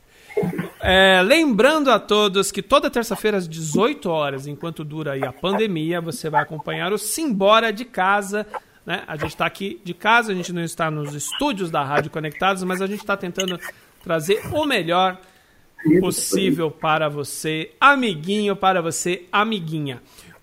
[0.79, 6.01] É, lembrando a todos que toda terça-feira às 18 horas, enquanto dura aí a pandemia,
[6.01, 8.47] você vai acompanhar o Simbora de Casa.
[8.85, 9.03] Né?
[9.07, 12.63] A gente está aqui de casa, a gente não está nos estúdios da Rádio Conectados,
[12.63, 13.59] mas a gente está tentando
[14.03, 15.19] trazer o melhor
[15.99, 20.01] possível para você, amiguinho, para você, amiguinha.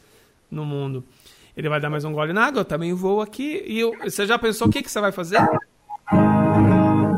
[0.50, 1.04] no mundo.
[1.56, 3.62] Ele vai dar mais um gole na água, eu também vou aqui.
[3.66, 5.38] E eu, você já pensou o que, que você vai fazer?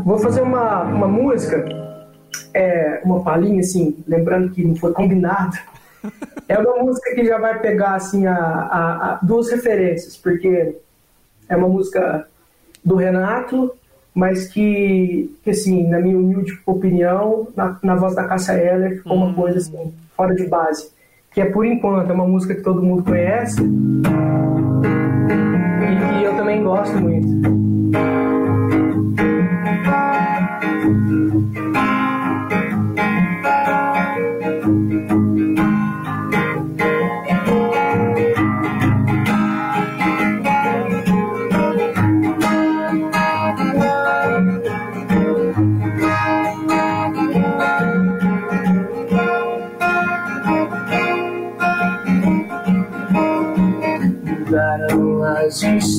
[0.04, 1.64] Vou fazer uma, uma música,
[2.54, 5.56] é, uma palhinha, assim, lembrando que não foi combinado.
[6.48, 10.76] É uma música que já vai pegar, assim, a, a, a duas referências, porque
[11.48, 12.26] é uma música
[12.84, 13.72] do Renato,
[14.14, 19.16] mas que, que assim, na minha humilde opinião, na, na voz da Cássia Eller, ficou
[19.16, 19.34] uma hum.
[19.34, 20.90] coisa, assim, fora de base.
[21.32, 23.60] Que é, por enquanto, é uma música que todo mundo conhece
[25.82, 27.26] e que eu também gosto muito.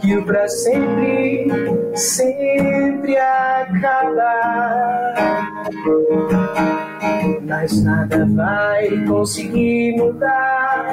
[0.00, 1.46] que o pra sempre,
[1.94, 4.34] sempre acaba.
[7.42, 10.86] Mas nada vai conseguir mudar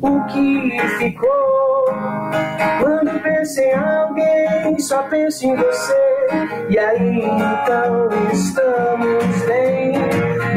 [0.00, 1.84] o que ficou.
[2.80, 6.26] Quando penso em alguém, só penso em você.
[6.70, 9.92] E aí então estamos bem,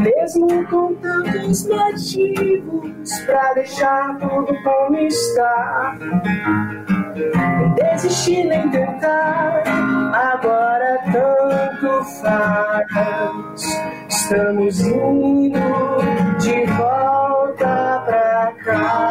[0.01, 5.97] mesmo com tantos motivos pra deixar tudo como está.
[7.75, 9.63] Desistir nem tentar,
[10.13, 13.61] agora tanto faz.
[14.09, 15.59] Estamos indo
[16.39, 19.03] de volta pra casa.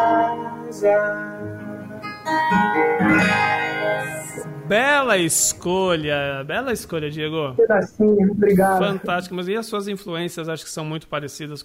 [4.67, 7.55] Bela escolha, bela escolha, Diego.
[7.55, 8.79] Pedacinho, obrigado.
[8.79, 11.65] Fantástico, mas e as suas influências acho que são muito parecidas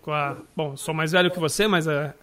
[0.00, 0.36] com a.
[0.56, 2.14] Bom, sou mais velho que você, mas é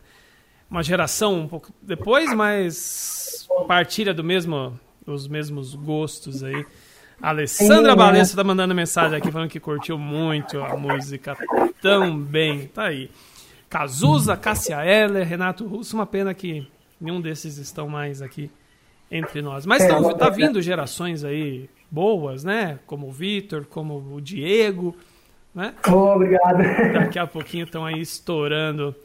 [0.69, 6.65] uma geração um pouco depois, mas partilha do mesmo, os mesmos gostos aí.
[7.21, 11.35] A Alessandra Balessa tá mandando mensagem aqui falando que curtiu muito a música
[11.81, 12.67] também.
[12.67, 13.11] Tá aí.
[13.69, 16.65] Cazuza, Cássia Heller, Renato Russo, uma pena que
[16.99, 18.49] nenhum desses estão mais aqui
[19.11, 19.65] entre nós.
[19.65, 22.79] Mas é, tá, tá vindo gerações aí boas, né?
[22.85, 24.95] Como o Vitor, como o Diego,
[25.53, 25.73] né?
[25.87, 26.57] Oh, obrigado.
[26.93, 28.95] Daqui a pouquinho estão aí estourando.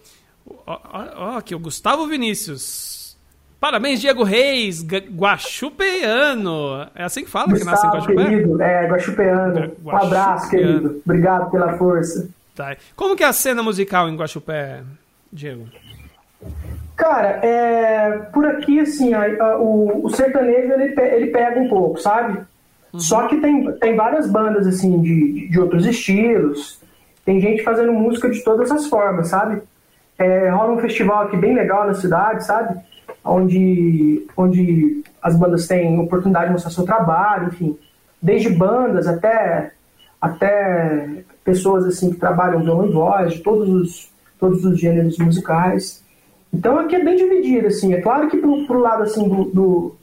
[0.47, 3.17] Ó, aqui, o Gustavo Vinícius.
[3.59, 6.87] Parabéns, Diego Reis, Guaxupeano.
[6.95, 8.25] É assim que fala Gustavo, que nasce em Guaxupé?
[8.25, 9.55] querido, é, Guaxupeano.
[9.55, 9.77] Guaxupeano.
[9.85, 11.03] Um abraço, querido.
[11.05, 12.29] Obrigado pela força.
[12.55, 12.77] Tá.
[12.95, 14.83] Como que é a cena musical em Guaxupé,
[15.33, 15.67] Diego?
[16.95, 21.99] Cara, é, por aqui, assim, a, a, o, o, sertanejo ele, ele pega um pouco,
[21.99, 22.39] sabe?
[22.93, 23.01] Uhum.
[23.01, 26.79] Só que tem, tem várias bandas, assim, de, de outros estilos.
[27.25, 29.63] Tem gente fazendo música de todas as formas, sabe?
[30.19, 32.79] É, rola um festival aqui bem legal na cidade, sabe?
[33.25, 37.79] Onde, onde as bandas têm oportunidade de mostrar seu trabalho, enfim.
[38.21, 39.73] Desde bandas até
[40.21, 46.03] até pessoas assim que trabalham violão e voz, de todos os, todos os gêneros musicais.
[46.53, 47.93] Então aqui é bem dividido, assim.
[47.93, 49.97] É claro que pro, pro lado assim do, do,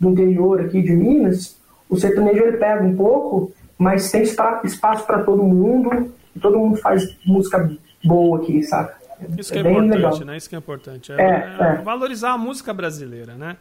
[0.00, 1.58] do interior aqui de Minas,
[1.90, 7.14] o sertanejo ele pega um pouco, mas tem espaço para todo mundo, todo mundo faz
[7.26, 7.70] música
[8.02, 8.96] boa aqui, saca?
[9.38, 10.24] Isso que é, é importante, legal.
[10.24, 10.36] né?
[10.36, 11.12] Isso que é importante.
[11.12, 13.56] É, é, é, valorizar a música brasileira, né?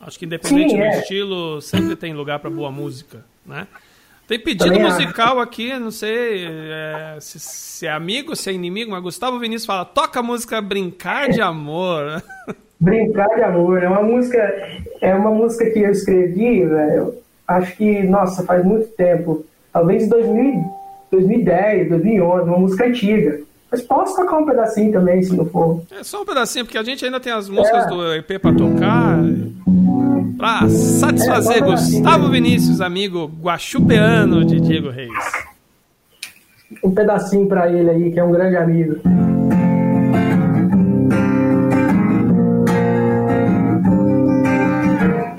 [0.00, 0.98] Acho que independente Sim, do é.
[1.00, 3.66] estilo, sempre tem lugar para boa música, né?
[4.26, 8.90] Tem pedido Também musical aqui, não sei é, se, se, é amigo, se é inimigo,
[8.90, 12.22] mas Gustavo Vinícius fala: toca a música Brincar de Amor.
[12.78, 14.38] Brincar de Amor, é uma música,
[15.00, 17.14] é uma música que eu escrevi, velho.
[17.46, 19.46] Acho que, nossa, faz muito tempo.
[19.72, 20.64] Talvez 2000,
[21.12, 23.40] 2010, 2011, uma música antiga.
[23.70, 25.82] Mas posso tocar um pedacinho também, se não for.
[25.90, 27.88] É só um pedacinho, porque a gente ainda tem as músicas é.
[27.88, 29.18] do EP pra tocar.
[30.36, 35.10] Pra satisfazer é, Gustavo Vinícius, amigo guaxupeano de Diego Reis.
[36.84, 39.00] Um pedacinho pra ele aí, que é um grande amigo.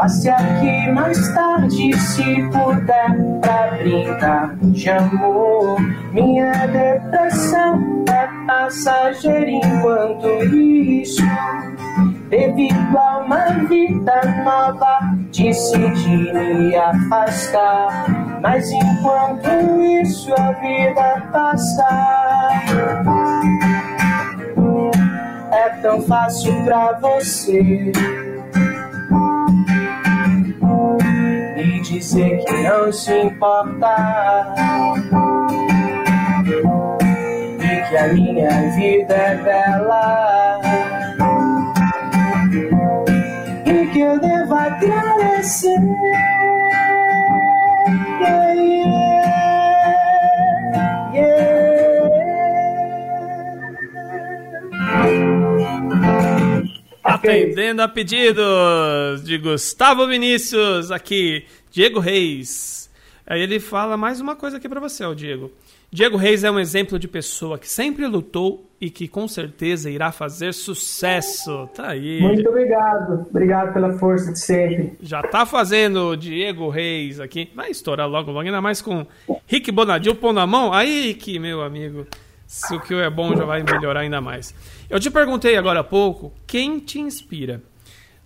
[0.08, 5.82] Passe aqui mais tarde, se puder, pra brincar de amor.
[6.14, 11.22] Minha depressão é passageira enquanto isso.
[12.30, 15.00] Devido a uma vida nova,
[15.36, 18.06] decidi me afastar.
[18.42, 19.50] Mas enquanto
[20.02, 21.86] isso, a vida passa.
[25.52, 27.92] É tão fácil pra você
[31.82, 34.54] dizer que não se importa
[37.62, 40.60] e que a minha vida é bela
[43.66, 45.80] e que eu devo agradecer.
[48.20, 48.54] Yeah,
[51.14, 51.68] yeah.
[57.08, 61.46] Atendendo a pedidos de Gustavo Vinícius aqui
[61.78, 62.90] Diego Reis.
[63.24, 65.52] Aí ele fala mais uma coisa aqui para você, ó, Diego.
[65.92, 70.12] Diego Reis é um exemplo de pessoa que sempre lutou e que com certeza irá
[70.12, 71.70] fazer sucesso.
[71.76, 72.20] Tá aí.
[72.20, 73.28] Muito obrigado.
[73.30, 74.98] Obrigado pela força de sempre.
[75.04, 77.52] Já tá fazendo Diego Reis aqui.
[77.54, 79.06] Vai estourar logo, logo, ainda mais com
[79.46, 80.74] Rick Bonadil pondo a mão.
[80.74, 82.08] Aí que, meu amigo,
[82.48, 84.52] se o que é bom já vai melhorar ainda mais.
[84.90, 87.62] Eu te perguntei agora há pouco quem te inspira.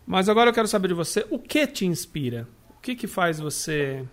[0.08, 2.48] Mas agora eu quero saber de você o que te inspira.
[2.82, 4.04] O que que faz você.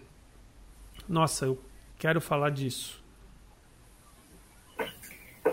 [1.09, 1.59] Nossa, eu
[1.98, 3.02] quero falar disso.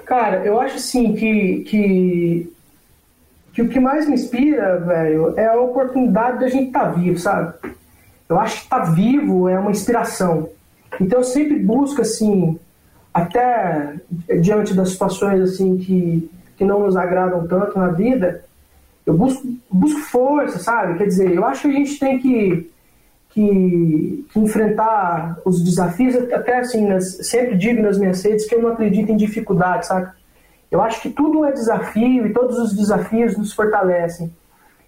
[0.05, 2.53] Cara, eu acho assim que, que,
[3.53, 7.17] que o que mais me inspira, velho, é a oportunidade da gente estar tá vivo,
[7.17, 7.53] sabe?
[8.27, 10.49] Eu acho que estar tá vivo é uma inspiração.
[10.99, 12.59] Então eu sempre busco, assim,
[13.13, 13.95] até
[14.41, 18.43] diante das situações assim que, que não nos agradam tanto na vida,
[19.05, 20.97] eu busco, busco força, sabe?
[20.97, 22.74] Quer dizer, eu acho que a gente tem que
[23.35, 28.61] que, que, enfrentar os desafios, até assim, nas, sempre digo nas minhas redes que eu
[28.61, 30.09] não acredito em dificuldade, sabe?
[30.71, 34.33] Eu acho que tudo é desafio e todos os desafios nos fortalecem.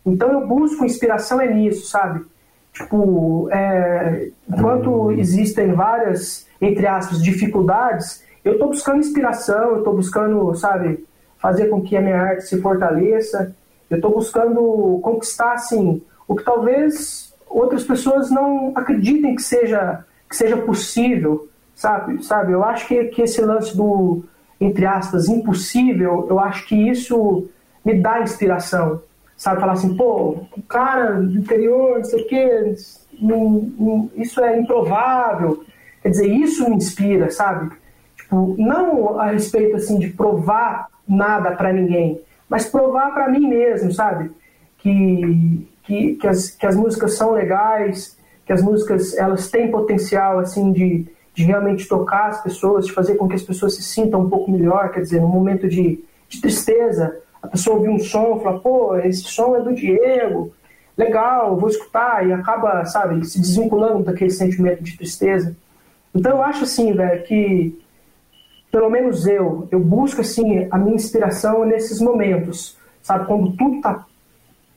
[0.06, 2.26] Então eu busco inspiração é nisso, sabe?
[2.72, 10.56] Tipo, é, enquanto existem várias, entre aspas, dificuldades, eu estou buscando inspiração, eu estou buscando,
[10.56, 11.06] sabe,
[11.38, 13.54] fazer com que a minha arte se fortaleça,
[13.90, 20.36] eu estou buscando conquistar, assim, o que talvez outras pessoas não acreditem que seja, que
[20.36, 22.24] seja possível, sabe?
[22.24, 22.52] sabe?
[22.52, 24.24] Eu acho que, que esse lance do,
[24.60, 27.48] entre aspas, impossível, eu acho que isso
[27.86, 29.02] me dá inspiração,
[29.36, 29.62] sabe?
[29.62, 32.76] Falar assim, pô, o cara do interior, não sei o quê,
[33.20, 35.64] não, não, isso é improvável.
[36.02, 37.72] Quer dizer, isso me inspira, sabe?
[38.16, 43.92] Tipo, não a respeito, assim, de provar nada para ninguém, mas provar para mim mesmo,
[43.92, 44.32] sabe?
[44.78, 50.38] Que, que, que, as, que as músicas são legais, que as músicas elas têm potencial
[50.40, 54.22] assim de, de realmente tocar as pessoas, de fazer com que as pessoas se sintam
[54.22, 58.40] um pouco melhor, quer dizer, no momento de, de tristeza, a pessoa ouvir um som,
[58.42, 60.52] fala, pô, esse som é do Diego,
[60.98, 65.56] legal, vou escutar, e acaba, sabe, se desvinculando daquele sentimento de tristeza.
[66.14, 67.80] Então eu acho assim, velho, que
[68.70, 74.06] pelo menos eu, eu busco assim a minha inspiração nesses momentos, sabe, quando tudo tá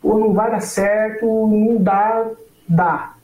[0.02, 2.26] ou não vai dar certo, não dá,
[2.68, 3.14] dá,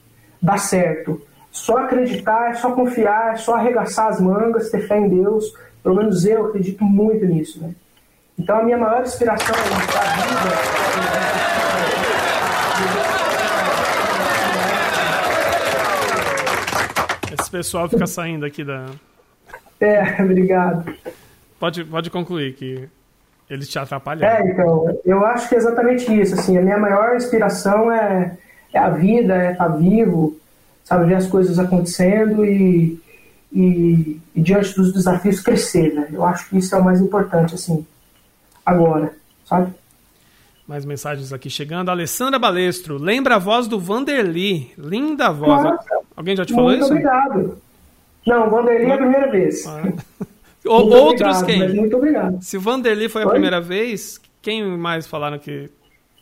[0.41, 1.21] dá certo.
[1.51, 5.55] Só acreditar, é só confiar, é só arregaçar as mangas, ter fé em Deus.
[5.83, 7.75] Pelo menos eu acredito muito nisso, né?
[8.39, 10.51] Então a minha maior inspiração é a vida.
[17.41, 18.87] Esse pessoal fica saindo aqui da,
[19.81, 20.95] É, obrigado.
[21.59, 22.89] Pode, pode concluir que
[23.49, 24.47] eles te atrapalharam.
[24.47, 26.35] É, então, eu acho que é exatamente isso.
[26.35, 28.37] Assim, a minha maior inspiração é,
[28.73, 30.37] é a vida, é estar tá vivo,
[30.85, 33.01] sabe, ver as coisas acontecendo e,
[33.53, 36.09] e, e, diante dos desafios crescer, né?
[36.13, 37.87] Eu acho que isso é o mais importante, assim,
[38.65, 39.13] agora,
[39.45, 39.73] sabe?
[40.67, 41.91] Mais mensagens aqui chegando.
[41.91, 44.73] Alessandra Balestro, lembra a voz do Vanderly.
[44.77, 45.63] Linda voz.
[45.63, 46.93] Nossa, Alguém já te falou muito isso?
[46.93, 47.59] Muito obrigado.
[48.27, 49.65] Não, Vanderly é a primeira vez.
[49.65, 49.83] Ah.
[50.67, 51.75] Outros obrigado, quem?
[51.75, 52.43] Muito obrigado.
[52.43, 55.71] Se o Vanderly foi a primeira vez, quem mais falaram que.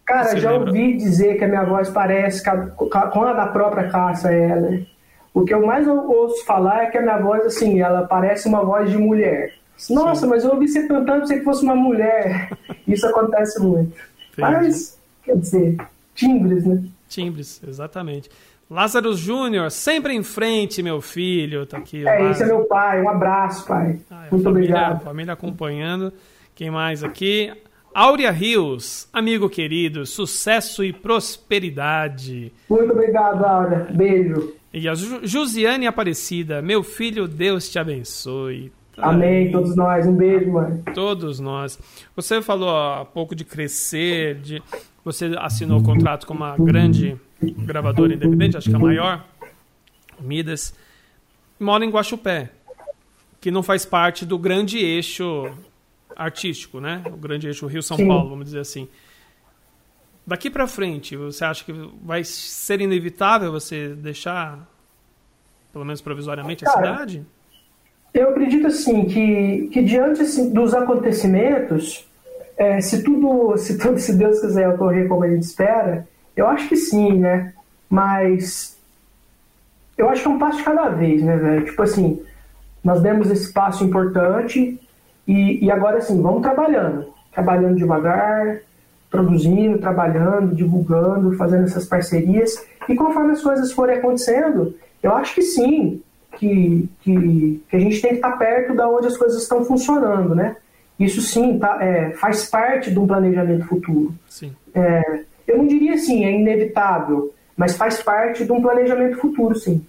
[0.04, 0.68] Cara, já lembra?
[0.68, 4.86] ouvi dizer que a minha voz parece com a da própria Cássia Eller.
[5.32, 8.64] O que eu mais ouço falar é que a minha voz, assim, ela parece uma
[8.64, 9.54] voz de mulher.
[9.90, 10.26] Nossa, Sim.
[10.28, 12.50] mas eu ouvi você cantando, pensei que fosse uma mulher.
[12.86, 13.92] Isso acontece muito.
[14.32, 14.40] Entendi.
[14.40, 15.76] Mas, quer dizer,
[16.14, 16.84] timbres, né?
[17.08, 18.30] Timbres, exatamente.
[18.70, 21.66] Lázaro Júnior, sempre em frente, meu filho.
[21.66, 22.06] Tá aqui.
[22.06, 23.02] É, esse é meu pai.
[23.02, 24.00] Um abraço, pai.
[24.10, 25.04] Ah, é Muito família, obrigado.
[25.04, 26.12] Família acompanhando.
[26.54, 27.52] Quem mais aqui?
[27.94, 32.52] Áurea Rios, amigo querido, sucesso e prosperidade.
[32.68, 33.86] Muito obrigado, Áurea.
[33.92, 34.52] Beijo.
[34.72, 38.72] E a Josiane Aparecida, meu filho, Deus te abençoe.
[38.96, 40.06] Tá Amém, todos nós.
[40.06, 40.82] Um beijo, mãe.
[40.92, 41.78] Todos nós.
[42.16, 44.60] Você falou há pouco de crescer, de
[45.04, 47.16] você assinou contrato com uma grande
[47.52, 49.24] gravadora independente, acho que a maior,
[50.20, 50.74] Midas,
[51.58, 52.50] mora em Guaxupé,
[53.40, 55.50] que não faz parte do grande eixo
[56.16, 57.02] artístico, né?
[57.06, 58.88] O grande eixo Rio-São Paulo, vamos dizer assim.
[60.26, 61.72] Daqui para frente, você acha que
[62.02, 64.66] vai ser inevitável você deixar,
[65.72, 67.26] pelo menos provisoriamente, a Cara, cidade?
[68.14, 72.06] Eu acredito assim que, que diante assim, dos acontecimentos,
[72.56, 76.06] é, se tudo, se tudo, se Deus quiser ocorrer como a gente espera,
[76.36, 77.52] eu acho que sim, né?
[77.88, 78.76] Mas
[79.96, 81.64] eu acho que é um passo de cada vez, né, velho?
[81.64, 82.22] Tipo assim,
[82.82, 84.80] nós demos esse passo importante
[85.26, 87.06] e, e agora assim, vamos trabalhando.
[87.32, 88.60] Trabalhando devagar,
[89.10, 92.64] produzindo, trabalhando, divulgando, fazendo essas parcerias.
[92.88, 96.02] E conforme as coisas forem acontecendo, eu acho que sim,
[96.36, 100.34] que, que, que a gente tem que estar perto da onde as coisas estão funcionando,
[100.34, 100.56] né?
[100.98, 104.14] Isso sim tá, é, faz parte de um planejamento futuro.
[104.74, 109.84] É, eu não diria assim, é inevitável, mas faz parte de um planejamento futuro, sim.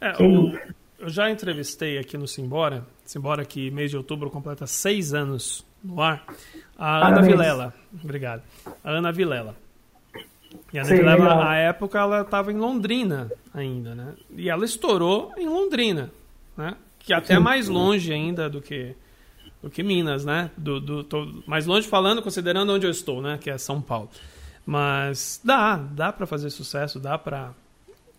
[0.00, 0.58] É, o,
[0.98, 6.00] eu já entrevistei aqui no Simbora, Simbora que mês de outubro completa seis anos no
[6.00, 6.24] ar,
[6.78, 7.18] a Parabéns.
[7.18, 7.74] Ana Vilela.
[8.04, 8.42] Obrigado.
[8.84, 9.56] A Ana Vilela.
[10.72, 14.14] E a Ana Sim, Vilela, na época, ela estava em Londrina ainda, né?
[14.36, 16.10] E ela estourou em Londrina,
[16.56, 16.76] né?
[16.98, 17.40] Que até Sim.
[17.40, 18.94] mais longe ainda do que
[19.62, 20.50] do que Minas, né?
[20.56, 23.38] Do, do, mais longe falando, considerando onde eu estou, né?
[23.38, 24.08] Que é São Paulo.
[24.64, 27.50] Mas dá, dá para fazer sucesso, dá para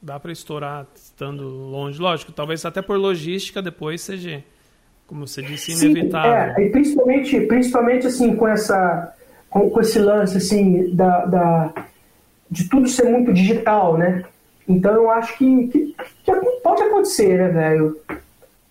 [0.02, 2.02] dá para estourar estando longe.
[2.02, 4.44] Lógico, talvez até por logística depois seja,
[5.06, 6.56] como você disse, inevitável.
[6.56, 9.14] Sim, é, e principalmente, principalmente assim com essa
[9.50, 11.74] com, com esse lance assim da, da,
[12.50, 14.24] de tudo ser muito digital, né?
[14.68, 16.32] Então eu acho que, que, que
[16.64, 18.00] pode acontecer, né, velho?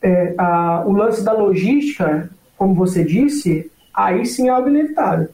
[0.03, 0.35] É,
[0.87, 5.31] o lance da logística como você disse, aí sim é algo inevitável.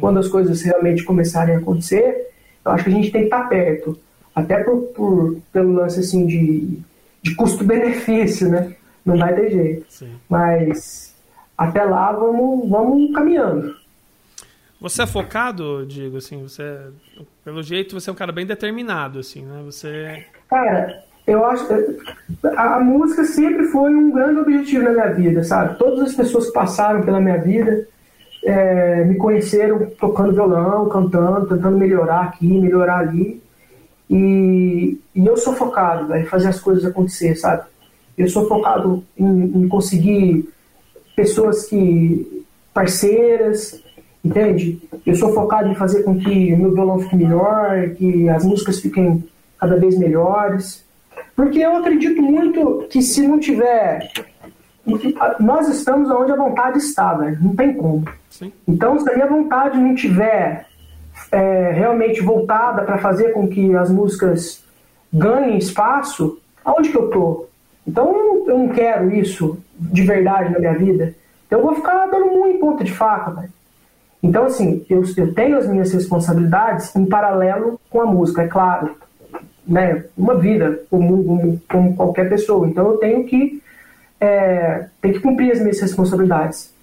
[0.00, 2.30] Quando as coisas realmente começarem a acontecer,
[2.64, 3.98] eu acho que a gente tem que estar perto.
[4.34, 6.78] Até por, por pelo lance assim de,
[7.22, 8.74] de custo-benefício, né?
[9.04, 9.86] Não vai ter jeito.
[9.88, 10.10] Sim.
[10.28, 11.14] Mas
[11.56, 13.76] até lá vamos, vamos caminhando.
[14.80, 16.78] Você é focado, digo, assim, você,
[17.42, 19.62] pelo jeito, você é um cara bem determinado, assim, né?
[19.64, 20.26] Você...
[20.50, 21.66] Cara, eu acho
[22.54, 25.78] a, a, música sempre foi um grande objetivo na minha vida, sabe?
[25.78, 27.88] Todas as pessoas que passaram pela minha vida
[28.44, 33.42] é, me conheceram tocando violão, cantando, tentando melhorar aqui, melhorar ali.
[34.08, 37.64] E, e eu sou focado em fazer as coisas acontecer, sabe?
[38.16, 40.48] Eu sou focado em, em conseguir
[41.16, 43.82] pessoas que parceiras,
[44.22, 44.80] entende?
[45.06, 48.80] Eu sou focado em fazer com que o meu violão fique melhor, que as músicas
[48.80, 49.24] fiquem
[49.58, 50.84] cada vez melhores.
[51.34, 54.10] Porque eu acredito muito que se não tiver.
[55.40, 57.38] Nós estamos onde a vontade está, velho.
[57.40, 58.04] Não tem como.
[58.34, 58.52] Sim.
[58.66, 60.66] Então, se a minha vontade não tiver
[61.30, 64.64] é, realmente voltada para fazer com que as músicas
[65.12, 67.46] ganhem espaço, aonde que eu tô?
[67.86, 71.14] Então, eu não quero isso de verdade na minha vida.
[71.46, 73.52] Então, eu vou ficar dando muito ponta de faca, velho.
[74.20, 78.96] Então, assim, eu, eu tenho as minhas responsabilidades em paralelo com a música, é claro
[79.66, 82.66] né, uma vida como, como qualquer pessoa.
[82.66, 83.62] Então eu tenho que,
[84.20, 86.73] é, tenho que cumprir as minhas responsabilidades.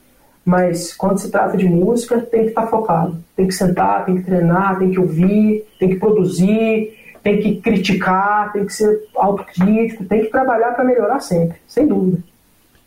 [0.44, 3.24] Mas quando se trata de música, tem que estar focado.
[3.36, 8.52] Tem que sentar, tem que treinar, tem que ouvir, tem que produzir, tem que criticar,
[8.52, 12.24] tem que ser autocrítico, tem que trabalhar para melhorar sempre, sem dúvida.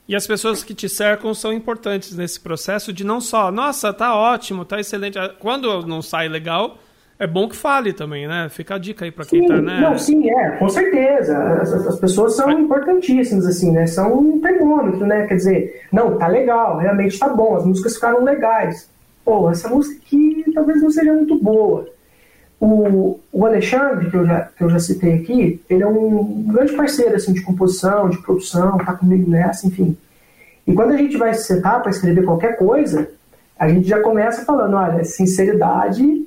[0.07, 4.15] E as pessoas que te cercam são importantes nesse processo de não só, nossa, tá
[4.15, 5.19] ótimo, tá excelente.
[5.39, 6.79] Quando não sai legal,
[7.19, 8.49] é bom que fale também, né?
[8.49, 9.81] Fica a dica aí para quem sim, tá, né?
[9.81, 11.39] Não, sim, é, com certeza.
[11.61, 13.87] As, as pessoas são importantíssimas, assim, né?
[13.87, 15.27] São um termômetro, né?
[15.27, 18.91] Quer dizer, não, tá legal, realmente tá bom, as músicas ficaram legais.
[19.25, 21.89] Pô, essa música aqui talvez não seja muito boa.
[22.61, 26.73] O, o Alexandre, que eu, já, que eu já citei aqui, ele é um grande
[26.73, 29.97] parceiro assim, de composição, de produção, tá comigo nessa, enfim.
[30.67, 33.09] E quando a gente vai se sentar para escrever qualquer coisa,
[33.59, 36.24] a gente já começa falando, olha, sinceridade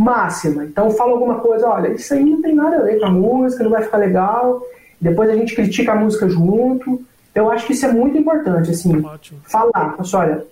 [0.00, 0.64] máxima.
[0.64, 3.62] Então fala alguma coisa, olha, isso aí não tem nada a ver com a música,
[3.62, 4.62] não vai ficar legal.
[4.98, 7.04] Depois a gente critica a música junto.
[7.30, 9.40] Então, eu acho que isso é muito importante, assim, Ótimo.
[9.44, 10.44] falar, olha,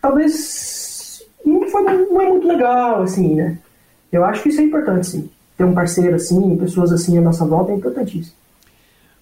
[0.00, 3.58] talvez não, foi, não é muito legal, assim, né?
[4.10, 5.30] Eu acho que isso é importante, sim.
[5.56, 8.34] Ter um parceiro assim, pessoas assim à nossa volta é importantíssimo.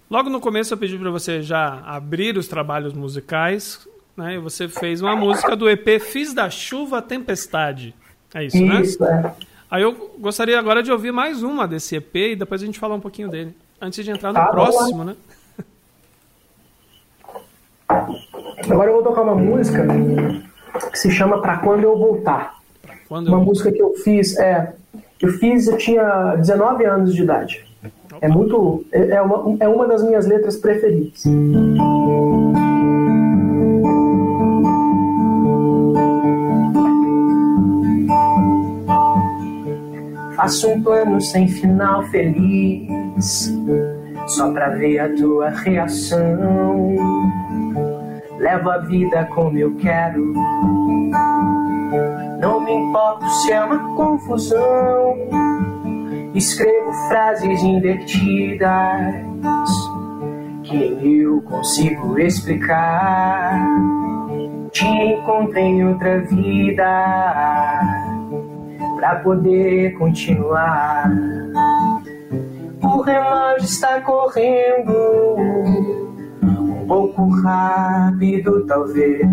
[0.09, 3.87] Logo no começo eu pedi para você já abrir os trabalhos musicais,
[4.17, 4.37] né?
[4.37, 7.95] E você fez uma música do EP Fiz da Chuva Tempestade.
[8.35, 8.81] É isso, né?
[8.81, 9.35] Isso, é.
[9.71, 12.97] Aí eu gostaria agora de ouvir mais uma desse EP e depois a gente falar
[12.97, 13.55] um pouquinho dele.
[13.81, 15.17] Antes de entrar no tá, próximo, né?
[18.69, 19.87] Agora eu vou tocar uma música
[20.91, 22.57] que se chama Pra Quando Eu Voltar.
[23.09, 23.45] Quando uma eu...
[23.45, 24.75] música que eu fiz, é,
[25.21, 27.65] eu fiz, eu tinha 19 anos de idade.
[28.21, 31.25] É muito, é, é uma, é uma das minhas letras preferidas.
[40.41, 43.53] Faço um plano sem final feliz,
[44.27, 46.97] só pra ver a tua reação.
[48.39, 50.33] Levo a vida como eu quero
[52.41, 55.15] não me importo se é uma confusão.
[56.35, 59.13] Escrevo frases invertidas
[60.63, 63.63] que eu consigo explicar.
[64.73, 68.10] Te encontrei em outra vida
[69.01, 71.11] pra poder continuar.
[72.83, 75.37] O relógio está correndo
[76.43, 79.27] um pouco rápido, talvez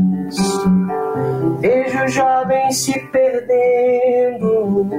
[1.60, 4.90] Vejo jovens se perdendo.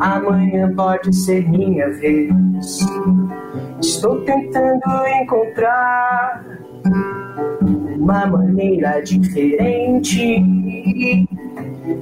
[0.00, 2.30] Amanhã pode ser minha vez.
[3.80, 6.44] Estou tentando encontrar
[7.96, 10.42] uma maneira diferente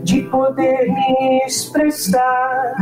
[0.03, 2.75] de poder me expressar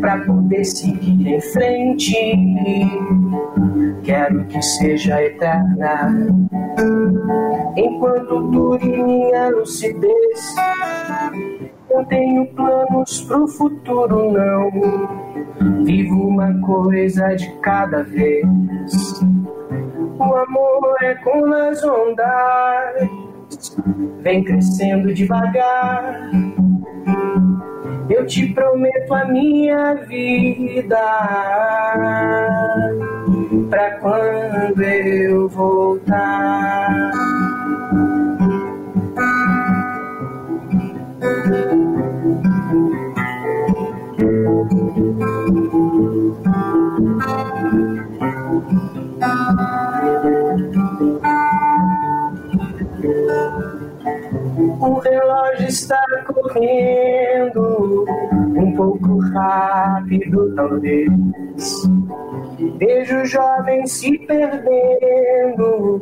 [0.00, 2.14] para poder seguir em frente.
[4.02, 6.14] Quero que seja eterna
[7.76, 10.54] enquanto dure minha lucidez.
[11.90, 15.84] Não tenho planos pro futuro, não.
[15.84, 18.44] Vivo uma coisa de cada vez.
[20.18, 23.25] O amor é como as ondas,
[24.20, 26.30] vem crescendo devagar.
[28.08, 30.96] Eu te prometo a minha vida
[33.68, 37.10] pra quando eu voltar.
[54.78, 58.04] O relógio está correndo
[58.56, 61.08] um pouco rápido, talvez.
[62.78, 66.00] Vejo jovens se perdendo.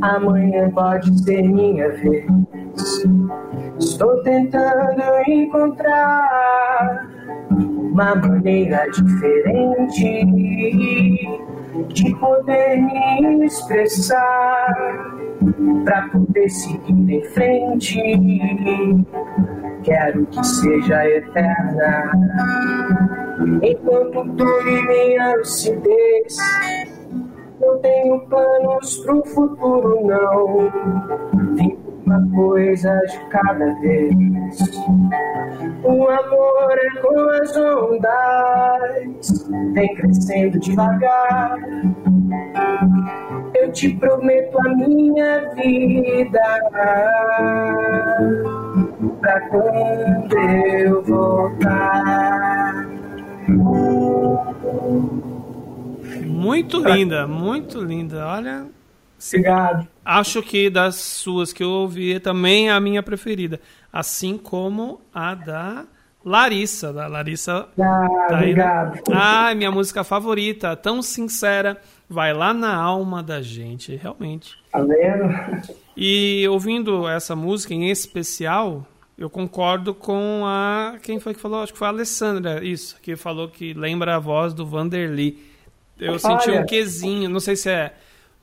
[0.00, 2.26] Amanhã pode ser minha vez.
[3.78, 7.08] Estou tentando encontrar
[7.50, 10.26] uma maneira diferente
[11.88, 14.74] de poder me expressar
[15.84, 18.00] para poder seguir em frente.
[19.82, 22.12] Quero que seja eterna,
[23.62, 26.36] enquanto dure minha lucidez.
[27.60, 30.70] Não tenho planos pro futuro, não.
[31.54, 34.14] Vivo uma coisa de cada vez.
[35.84, 41.58] O amor é como as ondas, vem crescendo devagar
[43.62, 46.40] eu te prometo a minha vida
[49.20, 52.88] pra quando eu voltar.
[56.26, 58.26] Muito linda, muito linda.
[58.26, 58.66] Olha.
[59.28, 59.86] Obrigado.
[60.04, 63.60] Acho que das suas que eu ouvi também é a minha preferida.
[63.92, 65.84] Assim como a da
[66.24, 67.68] Larissa, da Larissa.
[67.78, 68.94] Ah, tá obrigado.
[68.94, 69.02] Aí?
[69.12, 71.76] Ah, minha música favorita, tão sincera,
[72.08, 74.56] vai lá na alma da gente, realmente.
[74.70, 75.74] Tá vendo?
[75.96, 78.86] E ouvindo essa música em especial,
[79.18, 80.94] eu concordo com a.
[81.02, 81.60] Quem foi que falou?
[81.62, 85.38] Acho que foi a Alessandra, isso, que falou que lembra a voz do Vanderly.
[85.98, 86.62] Eu senti Olha.
[86.62, 87.94] um quesinho, não sei se é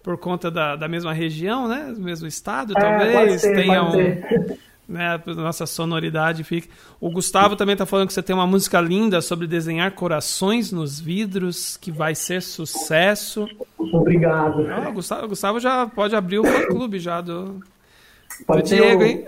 [0.04, 1.92] por conta da, da mesma região, né?
[1.94, 3.92] Do mesmo estado, É, talvez ser, tenha um.
[3.92, 4.60] ser.
[4.90, 6.68] Né, a nossa sonoridade fica.
[7.00, 11.00] O Gustavo também tá falando que você tem uma música linda sobre desenhar corações nos
[11.00, 13.48] vidros, que vai ser sucesso.
[13.78, 14.66] Obrigado.
[14.72, 17.64] Ah, o Gustavo, o Gustavo já pode abrir o fã clube já do, do
[18.48, 19.26] Pode ser Diego, o- hein?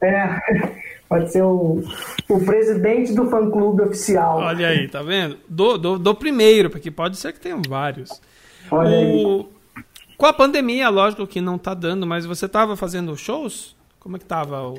[0.00, 0.40] É,
[1.08, 1.82] pode ser o,
[2.28, 4.38] o presidente do fã-clube oficial.
[4.38, 5.36] Olha aí, tá vendo?
[5.48, 8.20] Do, do, do primeiro, porque pode ser que tenham vários.
[8.70, 9.24] Olha aí.
[9.26, 9.48] O-
[10.16, 13.74] Com a pandemia, lógico que não tá dando, mas você tava fazendo shows?
[14.04, 14.68] Como é que tava?
[14.68, 14.74] O...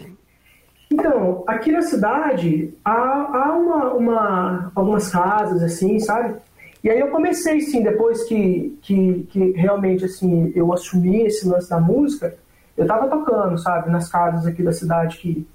[0.91, 6.35] Então, aqui na cidade há, há uma, uma- algumas casas, assim, sabe?
[6.83, 11.67] E aí eu comecei, sim, depois que, que, que realmente, assim, eu assumi esse lance
[11.67, 12.35] da música,
[12.77, 13.89] eu tava tocando, sabe?
[13.89, 15.47] Nas casas aqui da cidade que,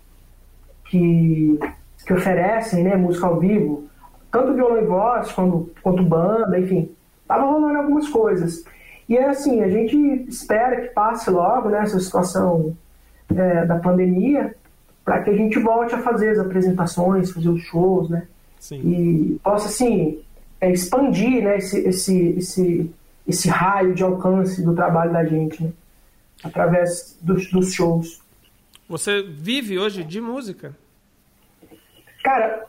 [0.87, 1.61] que,
[2.05, 3.85] que oferecem, né, música ao vivo.
[4.33, 6.91] Tanto violão e voz, quanto, quanto banda, enfim.
[7.29, 8.65] Tava rolando algumas coisas.
[9.09, 9.97] E é assim, a gente
[10.29, 12.77] espera que passe logo, né, essa situação
[13.37, 14.55] é, da pandemia,
[15.05, 18.27] para que a gente volte a fazer as apresentações, fazer os shows, né?
[18.59, 18.81] Sim.
[18.85, 20.21] E possa, assim,
[20.61, 22.91] é, expandir né, esse, esse, esse,
[23.27, 25.71] esse raio de alcance do trabalho da gente, né?
[26.43, 28.21] Através dos, dos shows.
[28.89, 30.75] Você vive hoje de música?
[32.23, 32.67] Cara,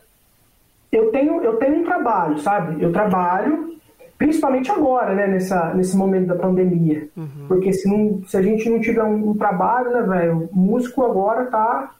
[0.91, 2.81] eu tenho, eu tenho um trabalho, sabe?
[2.81, 3.77] Eu trabalho,
[4.21, 5.25] principalmente agora, né?
[5.25, 7.09] Nessa, nesse momento da pandemia.
[7.47, 10.47] Porque se, não, se a gente não tiver um, um trabalho, né, velho?
[10.53, 11.95] O músico agora tá,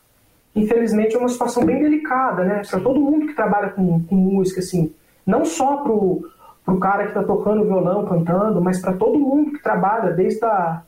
[0.56, 2.62] infelizmente, é uma situação bem delicada, né?
[2.70, 4.94] Para todo mundo que trabalha com, com música, assim.
[5.26, 6.30] Não só pro,
[6.64, 10.84] pro cara que tá tocando violão, cantando, mas para todo mundo que trabalha, desde a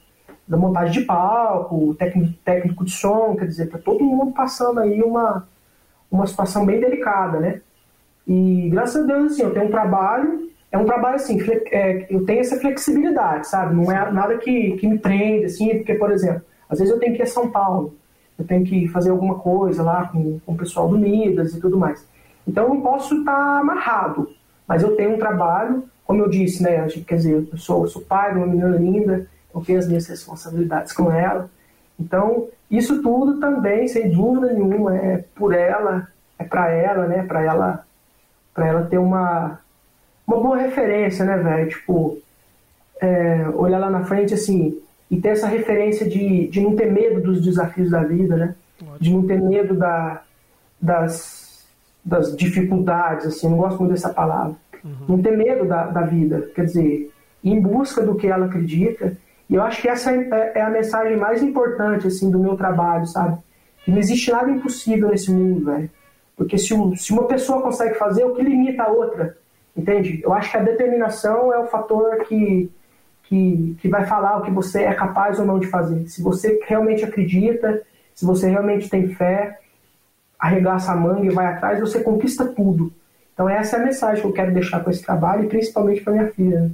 [0.48, 5.02] da montagem de palco, técnico, técnico de som, quer dizer, para todo mundo passando aí
[5.02, 5.48] uma,
[6.12, 7.62] uma situação bem delicada, né?
[8.28, 11.40] E graças a Deus, assim, eu tenho um trabalho, é um trabalho assim,
[11.72, 13.76] é, eu tenho essa flexibilidade, sabe?
[13.76, 17.14] Não é nada que, que me prende, assim, porque, por exemplo, às vezes eu tenho
[17.14, 17.96] que ir a São Paulo,
[18.40, 21.78] eu tenho que fazer alguma coisa lá com, com o pessoal do Midas e tudo
[21.78, 22.04] mais.
[22.48, 24.28] Então eu não posso estar amarrado,
[24.68, 26.88] mas eu tenho um trabalho, como eu disse, né?
[27.06, 30.08] Quer dizer, eu sou, eu sou pai de uma menina linda, eu tenho as minhas
[30.08, 31.52] responsabilidades com ela.
[32.00, 36.08] Então, isso tudo também, sem dúvida nenhuma, é por ela,
[36.40, 37.22] é para ela, né?
[37.22, 37.86] Para ela,
[38.56, 39.60] para ela ter uma
[40.28, 41.70] uma boa referência, né, velho?
[41.70, 42.18] Tipo,
[43.02, 44.80] é, olhar lá na frente assim
[45.12, 48.56] e ter essa referência de, de não ter medo dos desafios da vida, né?
[49.00, 50.24] De não ter medo da,
[50.82, 51.66] das,
[52.04, 54.56] das dificuldades, assim, não gosto muito dessa palavra.
[55.08, 57.12] Não ter medo da, da vida, quer dizer,
[57.44, 59.16] ir em busca do que ela acredita.
[59.50, 63.06] E eu acho que essa é, é a mensagem mais importante, assim, do meu trabalho,
[63.06, 63.38] sabe?
[63.86, 65.90] Que não existe nada impossível nesse mundo, velho.
[66.36, 69.38] Porque se, se uma pessoa consegue fazer, o que limita a outra?
[69.76, 70.22] Entende?
[70.24, 72.72] Eu acho que a determinação é o fator que,
[73.24, 76.08] que, que vai falar o que você é capaz ou não de fazer.
[76.08, 77.82] Se você realmente acredita,
[78.14, 79.60] se você realmente tem fé,
[80.38, 82.94] arregaça a manga e vai atrás, você conquista tudo.
[83.34, 86.14] Então essa é a mensagem que eu quero deixar com esse trabalho e principalmente para
[86.14, 86.62] minha filha.
[86.62, 86.72] né?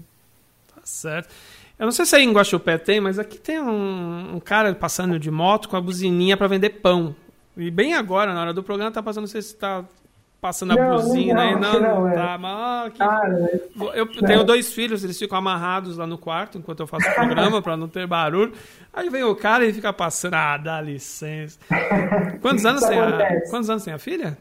[0.76, 1.34] Tá certo.
[1.78, 5.18] Eu não sei se aí em Guaxupé tem, mas aqui tem um, um cara passando
[5.18, 7.16] de moto com a buzininha para vender pão.
[7.56, 9.86] E bem agora, na hora do programa, tá passando, não sei se tá
[10.42, 11.50] passando a Não, buzina não, aí.
[11.54, 12.14] acho Não, não, não, é.
[12.16, 12.38] tá.
[12.38, 13.24] Mas, que- Ah?
[13.96, 17.62] Eu tenho dois filhos, eles ficam amarrados lá no quarto enquanto eu faço o programa
[17.64, 18.54] para não ter barulho.
[18.94, 20.34] Aí vem o cara e fica passando.
[20.36, 21.60] Ah, dá licença.
[22.42, 24.38] Quantos anos tem a, quantos anos tem a filha?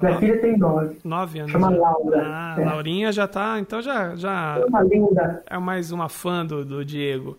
[0.00, 0.98] Minha filha tem nove.
[1.04, 1.50] Nove anos.
[1.52, 1.68] Chama.
[1.70, 2.22] Laura.
[2.24, 2.64] Ah, É.
[2.64, 3.58] Laurinha já tá.
[3.58, 5.42] Então já, já É uma linda.
[5.50, 7.36] é mais uma fã do, do Diego.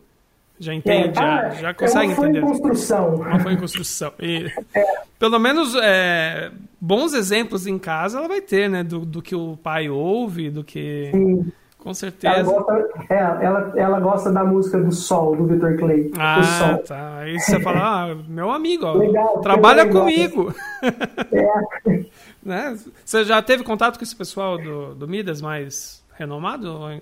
[0.61, 2.41] Já É, entende, tá, já, já é consegue uma fã em entender.
[2.45, 3.15] construção.
[3.15, 4.13] Uma fã em construção.
[4.19, 4.45] E,
[5.17, 8.83] Pelo menos é, bons exemplos em casa ela vai ter, né?
[8.83, 11.09] Do, do que o pai ouve, do que.
[11.11, 11.51] Sim.
[11.79, 12.43] Com Ela certeza.
[12.43, 12.73] gosta,
[13.09, 16.09] é, ela, ela gosta da música do Sol, do Victor Clay.
[16.09, 16.77] o Ah, Sol.
[16.83, 17.17] tá.
[17.17, 17.79] Aí você fala,
[18.11, 20.01] ah, meu amigo, ó, Legal, trabalha legal.
[20.03, 20.53] comigo.
[21.33, 22.05] É.
[22.43, 22.77] né?
[23.03, 27.01] Você já teve contato com esse pessoal do, do Midas mais renomado?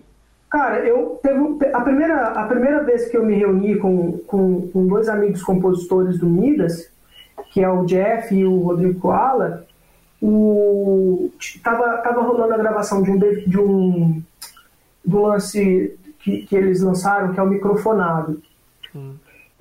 [0.49, 1.39] Cara, eu teve
[1.73, 6.17] a primeira, a primeira vez que eu me reuni com, com, com dois amigos compositores
[6.17, 6.89] do Midas,
[7.51, 9.65] que é o Jeff e o Rodrigo Koala,
[10.21, 11.29] o,
[11.63, 14.21] tava, tava rolando a gravação de um, de de um,
[15.05, 18.41] do lance que, que eles lançaram, que é o microfonado.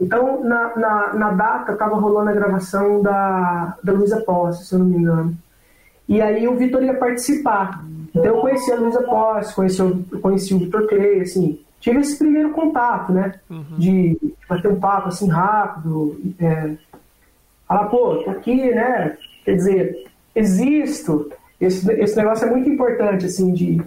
[0.01, 4.78] Então, na, na, na data, tava rolando a gravação da, da Luísa Posse, se eu
[4.78, 5.36] não me engano.
[6.09, 7.84] E aí o Vitor ia participar.
[8.18, 12.18] Então eu conheci a Luísa Posse, conheci, o- conheci o Vitor Clay, assim, tive esse
[12.18, 13.34] primeiro contato, né?
[13.78, 16.74] De bater um papo assim rápido, é,
[17.66, 19.16] falar, pô, tô aqui, né?
[19.44, 21.30] Quer dizer, existo.
[21.60, 23.82] Esse, esse negócio é muito importante, assim, de,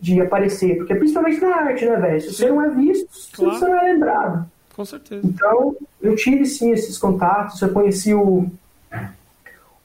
[0.00, 2.20] de aparecer, porque principalmente na arte, né, velho?
[2.20, 3.58] Se você não é visto, Claro.
[3.58, 4.46] você não é lembrado.
[4.76, 5.26] Com certeza.
[5.26, 7.60] Então, eu tive sim esses contatos.
[7.62, 8.46] Eu conheci o,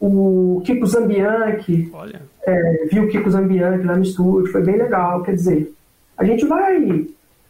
[0.06, 2.22] o Kiko Zambianchi, Olha.
[2.46, 5.24] é, vi o Kiko Zambianchi lá no estúdio, foi bem legal.
[5.24, 5.74] Quer dizer,
[6.18, 7.06] a gente vai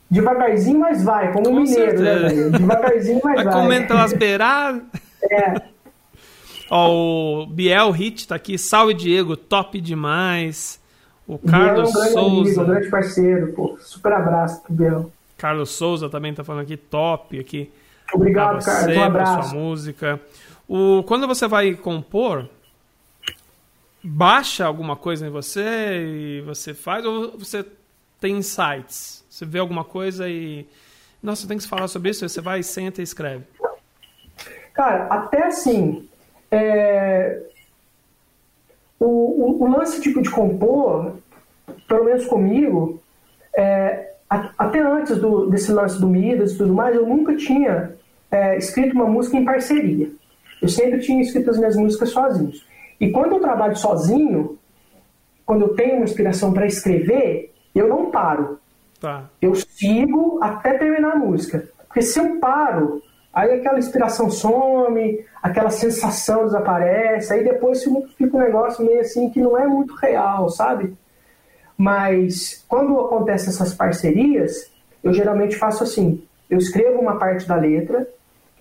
[0.09, 2.35] devagarzinho, mas vai, como Com mineiro, né, certeza.
[2.35, 2.51] velho?
[2.51, 3.53] Devagarzinho, mas Vai vai.
[3.53, 4.81] comendo pelas beiradas.
[5.31, 5.61] É,
[6.69, 8.57] Ó, o Biel Hit tá aqui.
[8.57, 9.35] Salve, Diego.
[9.37, 10.79] Top demais.
[11.27, 12.61] O o Biel é Carlos um grande amigo, Souza.
[12.61, 13.77] um grande parceiro, pô.
[13.79, 15.11] Super abraço pro Biel.
[15.37, 16.77] Carlos Souza também tá falando aqui.
[16.77, 17.69] Top aqui.
[18.13, 18.97] Obrigado, Carlos.
[18.97, 19.49] Um abraço.
[19.49, 20.19] sua música.
[20.67, 22.47] O, quando você vai compor,
[24.03, 25.61] baixa alguma coisa em você
[26.05, 27.65] e você faz, ou você
[28.19, 29.23] tem insights?
[29.29, 30.65] Você vê alguma coisa e.
[31.21, 33.45] Nossa, tem que falar sobre isso, você vai, senta e escreve.
[34.73, 36.07] Cara, até assim,
[36.51, 37.41] é,
[38.99, 41.15] o, o- o lance tipo de compor,
[41.87, 43.01] pelo menos comigo,
[43.55, 47.95] é, a- até antes do- desse lance do Midas e tudo mais, eu nunca tinha
[48.31, 50.11] é, escrito uma música em parceria.
[50.63, 52.53] Eu sempre tinha escrito as minhas músicas sozinho.
[52.99, 54.57] E quando eu trabalho sozinho,
[55.45, 58.59] quando eu tenho uma inspiração para escrever, eu não paro
[59.03, 59.25] Tá.
[59.41, 61.67] eu sigo até terminar a música.
[61.85, 63.03] Porque se eu paro,
[63.33, 67.83] aí aquela inspiração some, aquela sensação desaparece, aí depois
[68.15, 70.95] fica um negócio meio assim que não é muito real, sabe?
[71.77, 74.71] Mas quando acontecem essas parcerias,
[75.03, 78.07] eu geralmente faço assim: eu escrevo uma parte da letra,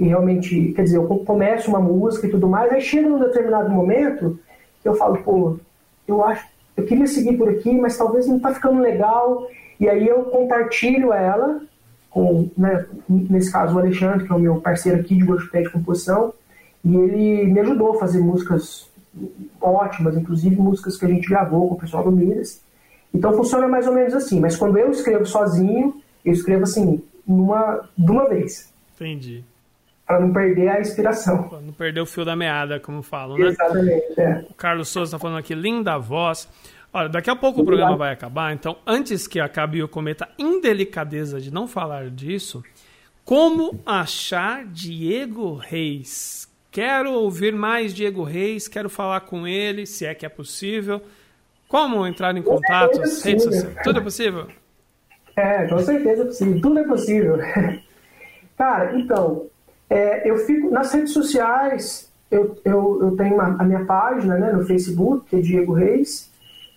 [0.02, 3.70] que realmente, quer dizer, eu começo uma música e tudo mais, aí chega num determinado
[3.70, 4.36] momento,
[4.84, 5.58] eu falo, pô,
[6.08, 6.44] eu acho,
[6.76, 9.46] eu queria seguir por aqui, mas talvez não tá ficando legal,
[9.78, 11.60] e aí eu compartilho ela
[12.10, 15.70] com, né, nesse caso o Alexandre, que é o meu parceiro aqui de workshop de
[15.70, 16.34] composição,
[16.84, 18.90] e ele me ajudou a fazer músicas
[19.60, 22.60] ótimas, inclusive músicas que a gente gravou com o pessoal do Midas.
[23.14, 27.88] Então funciona mais ou menos assim, mas quando eu escrevo sozinho, eu escrevo assim, numa,
[27.96, 28.72] de uma vez,
[29.02, 29.44] Entendi.
[30.06, 31.44] Para não perder a inspiração.
[31.44, 33.46] Pô, Não perdeu o fio da meada, como falam, né?
[33.46, 34.44] Exatamente, é.
[34.50, 36.48] O Carlos Souza tá falando aqui, linda voz.
[36.92, 40.28] Olha, daqui a pouco o programa vai acabar, então antes que acabe eu cometa a
[40.42, 42.62] indelicadeza de não falar disso,
[43.24, 46.46] como achar Diego Reis?
[46.70, 51.00] Quero ouvir mais Diego Reis, quero falar com ele, se é que é possível.
[51.68, 52.96] Como entrar em contato?
[52.96, 53.40] é Redes possível.
[53.40, 53.76] sociais?
[53.82, 54.48] Tudo é possível?
[55.36, 56.60] É, com certeza é possível.
[56.60, 57.38] Tudo é possível.
[58.58, 59.46] Cara, então,
[59.92, 64.52] é, eu fico nas redes sociais, eu, eu, eu tenho uma- a minha página né,
[64.52, 66.30] no Facebook, que é Diego Reis.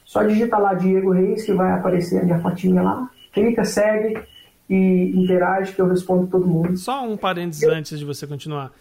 [0.03, 3.09] Só digita lá Diego Reis que vai aparecer a minha fotinha lá.
[3.33, 4.17] Clica, segue
[4.69, 6.77] e interage que eu respondo todo mundo.
[6.77, 8.71] Só um parênteses antes de você continuar.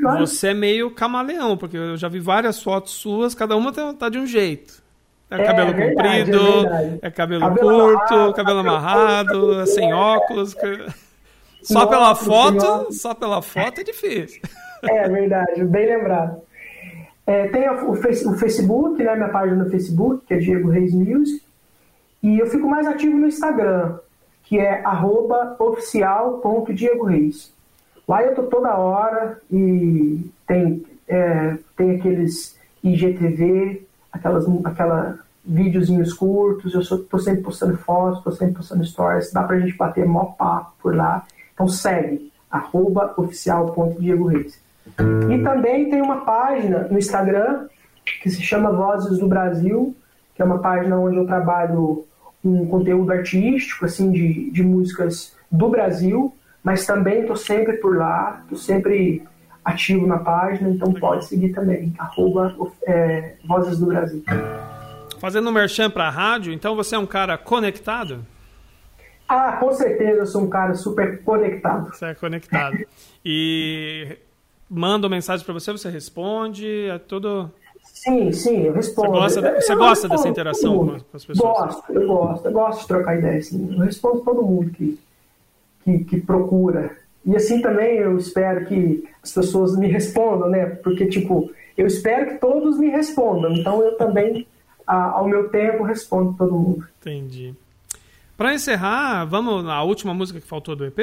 [0.00, 3.94] Claro, Você é meio camaleão, porque eu já vi várias fotos suas, cada uma tá,
[3.94, 4.82] tá de um jeito.
[5.30, 9.90] É, É cabelo verdade, comprido, é é cabelo, Cabelo curto, amarrado, cabelo amarrado, cabelo- sem
[9.90, 9.94] é.
[9.94, 10.54] óculos.
[10.54, 11.05] que-
[11.66, 13.00] Só Sem pela foto, óculos.
[13.00, 14.40] só pela foto é difícil.
[14.88, 16.42] É verdade, bem lembrado.
[17.26, 17.96] É, tem o, o
[18.36, 21.42] Facebook, né, minha página no Facebook, que é Diego Reis Music.
[22.22, 23.98] E eu fico mais ativo no Instagram,
[24.44, 24.84] que é
[25.58, 27.52] oficial.diegoreis.
[28.06, 36.74] Lá eu tô toda hora e tem, é, tem aqueles IGTV, aquelas, aquela videozinhos curtos,
[36.74, 40.26] eu sou, tô sempre postando fotos, tô sempre postando stories, dá pra gente bater mó
[40.26, 41.24] papo por lá.
[41.56, 43.16] Então segue, arroba.
[45.30, 47.66] E também tem uma página no Instagram
[48.22, 49.96] que se chama Vozes do Brasil,
[50.34, 52.04] que é uma página onde eu trabalho
[52.44, 56.32] um conteúdo artístico, assim, de, de músicas do Brasil,
[56.62, 59.22] mas também estou sempre por lá, estou sempre
[59.64, 62.54] ativo na página, então pode seguir também, arroba
[62.86, 64.22] é, Vozes do Brasil.
[65.18, 68.24] Fazendo um merchan pra rádio, então você é um cara conectado?
[69.28, 71.88] Ah, com certeza eu sou um cara super conectado.
[71.94, 72.76] Você é conectado.
[73.24, 74.16] E
[74.70, 77.50] manda mensagem pra você, você responde, é tudo...
[77.82, 79.12] Sim, sim, eu respondo.
[79.20, 81.38] Você gosta você eu gosta respondo dessa interação com as- pessoas?
[81.38, 83.72] Gosto, eu gosto, eu gosto de trocar ideia, assim.
[83.72, 84.98] Eu respondo todo mundo que,
[85.82, 86.96] que, que procura.
[87.24, 90.66] E assim também eu espero que as pessoas me respondam, né?
[90.66, 93.52] Porque, tipo, eu espero que todos me respondam.
[93.54, 94.46] Então eu também,
[94.86, 96.86] ao meu tempo, respondo todo mundo.
[97.00, 97.54] Entendi.
[98.36, 100.98] Pra encerrar, vamos na última música que faltou do EP?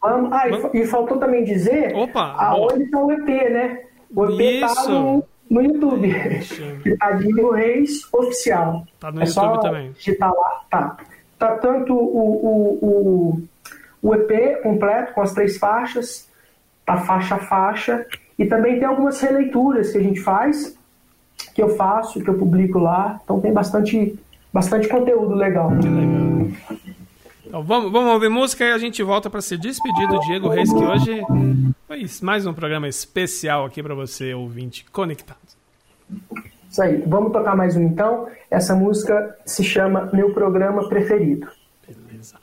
[0.00, 3.80] Vamos- Ah, e, fa- e faltou também dizer Opa, aonde está o EP, né?
[4.14, 4.90] O EP está Isso.
[4.90, 6.08] no, no YouTube.
[7.20, 8.86] Diego Reis Oficial.
[9.00, 9.92] Tá no é YouTube também.
[9.92, 10.96] digitar lá, tá.
[11.38, 11.98] Tá tanto o,
[12.82, 13.38] o,
[14.02, 16.28] o, o EP completo, com as três faixas,
[16.86, 18.06] tá faixa a faixa,
[18.38, 20.76] e também tem algumas releituras que a gente faz,
[21.54, 24.16] que eu faço, que eu publico lá, então tem bastante,
[24.52, 25.70] bastante conteúdo legal.
[25.70, 26.48] legal.
[27.46, 30.72] Então, vamos, vamos ouvir música e a gente volta para se despedir do Diego Reis,
[30.72, 31.22] que hoje
[31.86, 35.38] foi mais um programa especial aqui para você, ouvinte conectado.
[36.70, 37.02] Isso aí.
[37.06, 38.26] Vamos tocar mais um então.
[38.50, 41.46] Essa música se chama Meu Programa Preferido.
[41.86, 42.36] Beleza.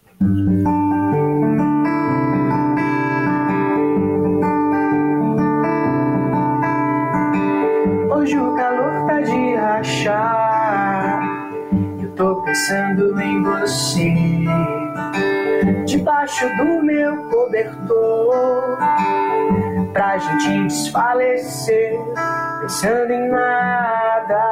[12.59, 14.13] Pensando em você.
[15.85, 18.77] Debaixo do meu cobertor.
[19.93, 21.97] Pra gente desfalecer.
[22.61, 24.43] Pensando em nada.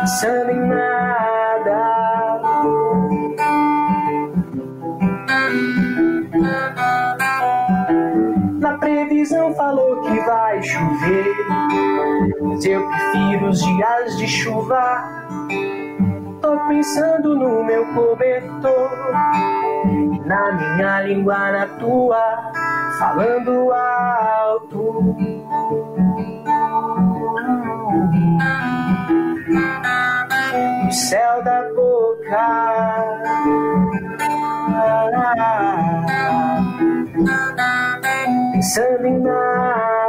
[0.00, 0.99] Pensando em nada.
[12.60, 15.02] Mas eu prefiro os dias de chuva.
[16.42, 18.90] Tô pensando no meu cobertor,
[20.26, 22.52] na minha língua, na tua,
[22.98, 25.16] falando alto.
[30.84, 32.90] No céu da boca
[38.52, 39.99] pensando em nada.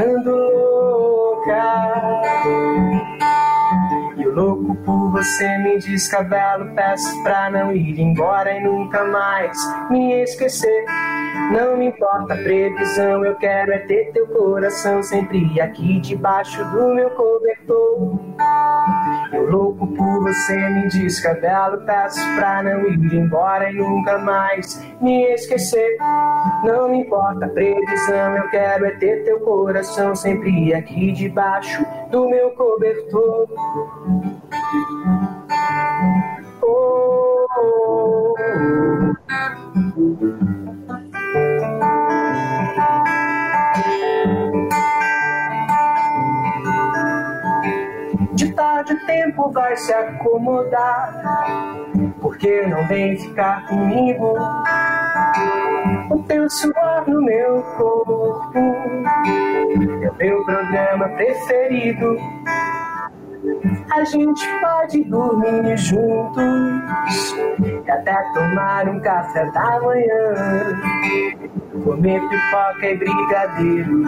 [0.00, 0.49] Ficando
[5.20, 6.74] você me descabelo.
[6.74, 9.56] Peço pra não ir embora e nunca mais
[9.90, 10.86] me esquecer.
[11.52, 16.94] Não me importa a previsão, eu quero é ter teu coração sempre aqui debaixo do
[16.94, 18.18] meu cobertor.
[19.32, 25.24] Eu louco por você, me descabelo, peço pra não ir embora e nunca mais me
[25.34, 25.98] esquecer.
[26.64, 32.28] Não me importa a previsão, eu quero é ter teu coração sempre aqui debaixo do
[32.28, 33.48] meu cobertor.
[49.40, 51.22] Tempo vai se acomodar,
[52.20, 54.34] porque não vem ficar comigo.
[56.10, 62.16] O teu suor no meu corpo é o meu programa preferido.
[63.90, 67.34] A gente pode dormir juntos
[67.86, 70.34] e até tomar um café da manhã,
[71.82, 74.02] comer pipoca e brigadeiro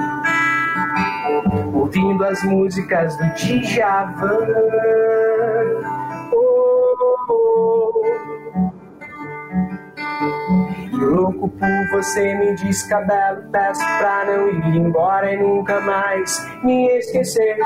[1.73, 4.39] ouvindo as músicas do Djavan.
[6.33, 8.02] Oh, oh.
[10.93, 17.57] Louco por você, me descabelo, peço pra não ir embora e nunca mais me esquecer.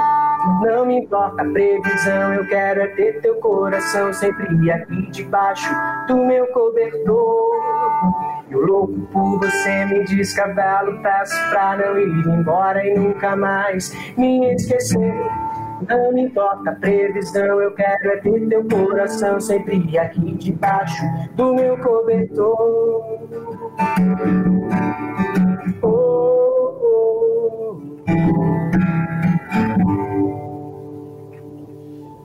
[0.63, 5.69] Não me importa a previsão, eu quero é ter teu coração sempre aqui debaixo
[6.07, 7.51] do meu cobertor.
[8.49, 14.55] Eu louco por você, me descabelo, peço pra não ir embora e nunca mais me
[14.55, 15.15] esquecer.
[15.89, 21.03] Não me importa a previsão, eu quero é ter teu coração sempre aqui debaixo
[21.35, 23.29] do meu cobertor.
[25.83, 25.89] Oh,
[26.83, 27.27] oh,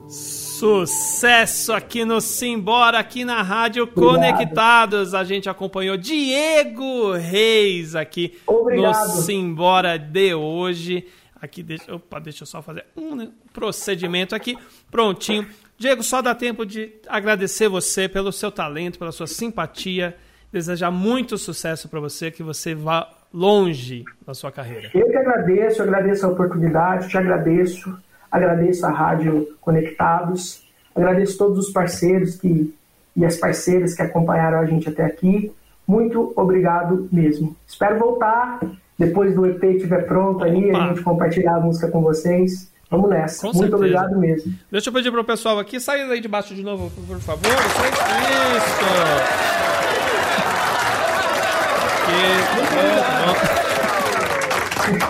[0.08, 5.12] Sucesso aqui no Simbora, aqui na Rádio Conectados.
[5.12, 9.08] A gente acompanhou Diego Reis aqui Obrigado.
[9.08, 11.04] no Simbora de hoje.
[11.40, 14.56] Aqui, deixa, opa, deixa eu só fazer um procedimento aqui.
[14.90, 15.46] Prontinho.
[15.78, 20.16] Diego, só dá tempo de agradecer você pelo seu talento, pela sua simpatia.
[20.52, 24.90] Desejar muito sucesso para você, que você vá longe na sua carreira.
[24.94, 27.98] Eu que agradeço, agradeço a oportunidade, te agradeço,
[28.30, 32.74] agradeço a Rádio Conectados, agradeço todos os parceiros que,
[33.16, 35.50] e as parceiras que acompanharam a gente até aqui.
[35.86, 37.56] Muito obrigado mesmo.
[37.66, 38.60] Espero voltar
[38.98, 40.78] depois do EP estiver pronto aí, Opa.
[40.78, 42.71] a gente compartilhar a música com vocês.
[42.92, 43.40] Vamos nessa.
[43.40, 43.76] Com Muito certeza.
[43.76, 44.52] obrigado mesmo.
[44.70, 47.42] Deixa eu pedir pro pessoal aqui, sair aí de baixo de novo, por favor.
[47.46, 47.52] Isso!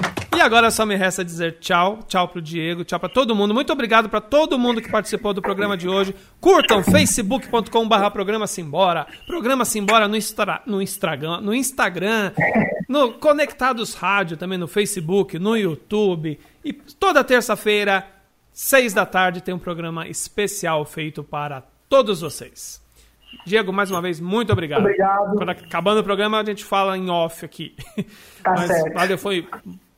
[0.07, 0.12] Que-
[0.43, 3.55] agora só me resta dizer tchau, tchau pro Diego, tchau para todo mundo.
[3.55, 6.15] Muito obrigado para todo mundo que participou do programa de hoje.
[6.41, 12.33] Curtam facebook.com/barra programa Simbora, programa Simbora no, Instra, no Instagram, no Instagram,
[12.89, 18.05] no Conectados Rádio também no Facebook, no YouTube e toda terça-feira,
[18.53, 22.83] seis da tarde tem um programa especial feito para todos vocês.
[23.47, 24.81] Diego, mais uma vez, muito obrigado.
[24.81, 25.37] Obrigado.
[25.37, 27.75] Quando acabando o programa, a gente fala em off aqui.
[28.43, 28.95] Tá Mas, certo.
[28.95, 29.47] Valeu, foi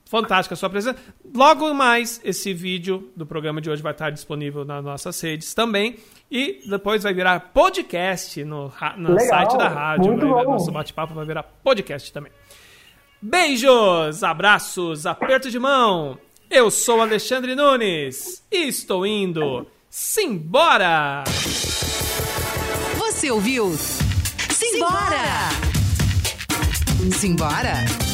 [0.04, 0.98] fantástica a sua presença.
[1.34, 5.96] Logo mais, esse vídeo do programa de hoje vai estar disponível nas nossas redes também.
[6.30, 10.12] E depois vai virar podcast no, no Legal, site da rádio.
[10.12, 10.52] muito vai, bom.
[10.52, 12.32] nosso bate-papo vai virar podcast também.
[13.20, 16.18] Beijos, abraços, aperto de mão.
[16.50, 19.66] Eu sou Alexandre Nunes e estou indo.
[19.88, 21.24] Simbora!
[22.98, 23.72] Você ouviu?
[24.50, 25.50] Simbora!
[27.10, 27.14] Simbora!
[27.18, 28.13] Simbora!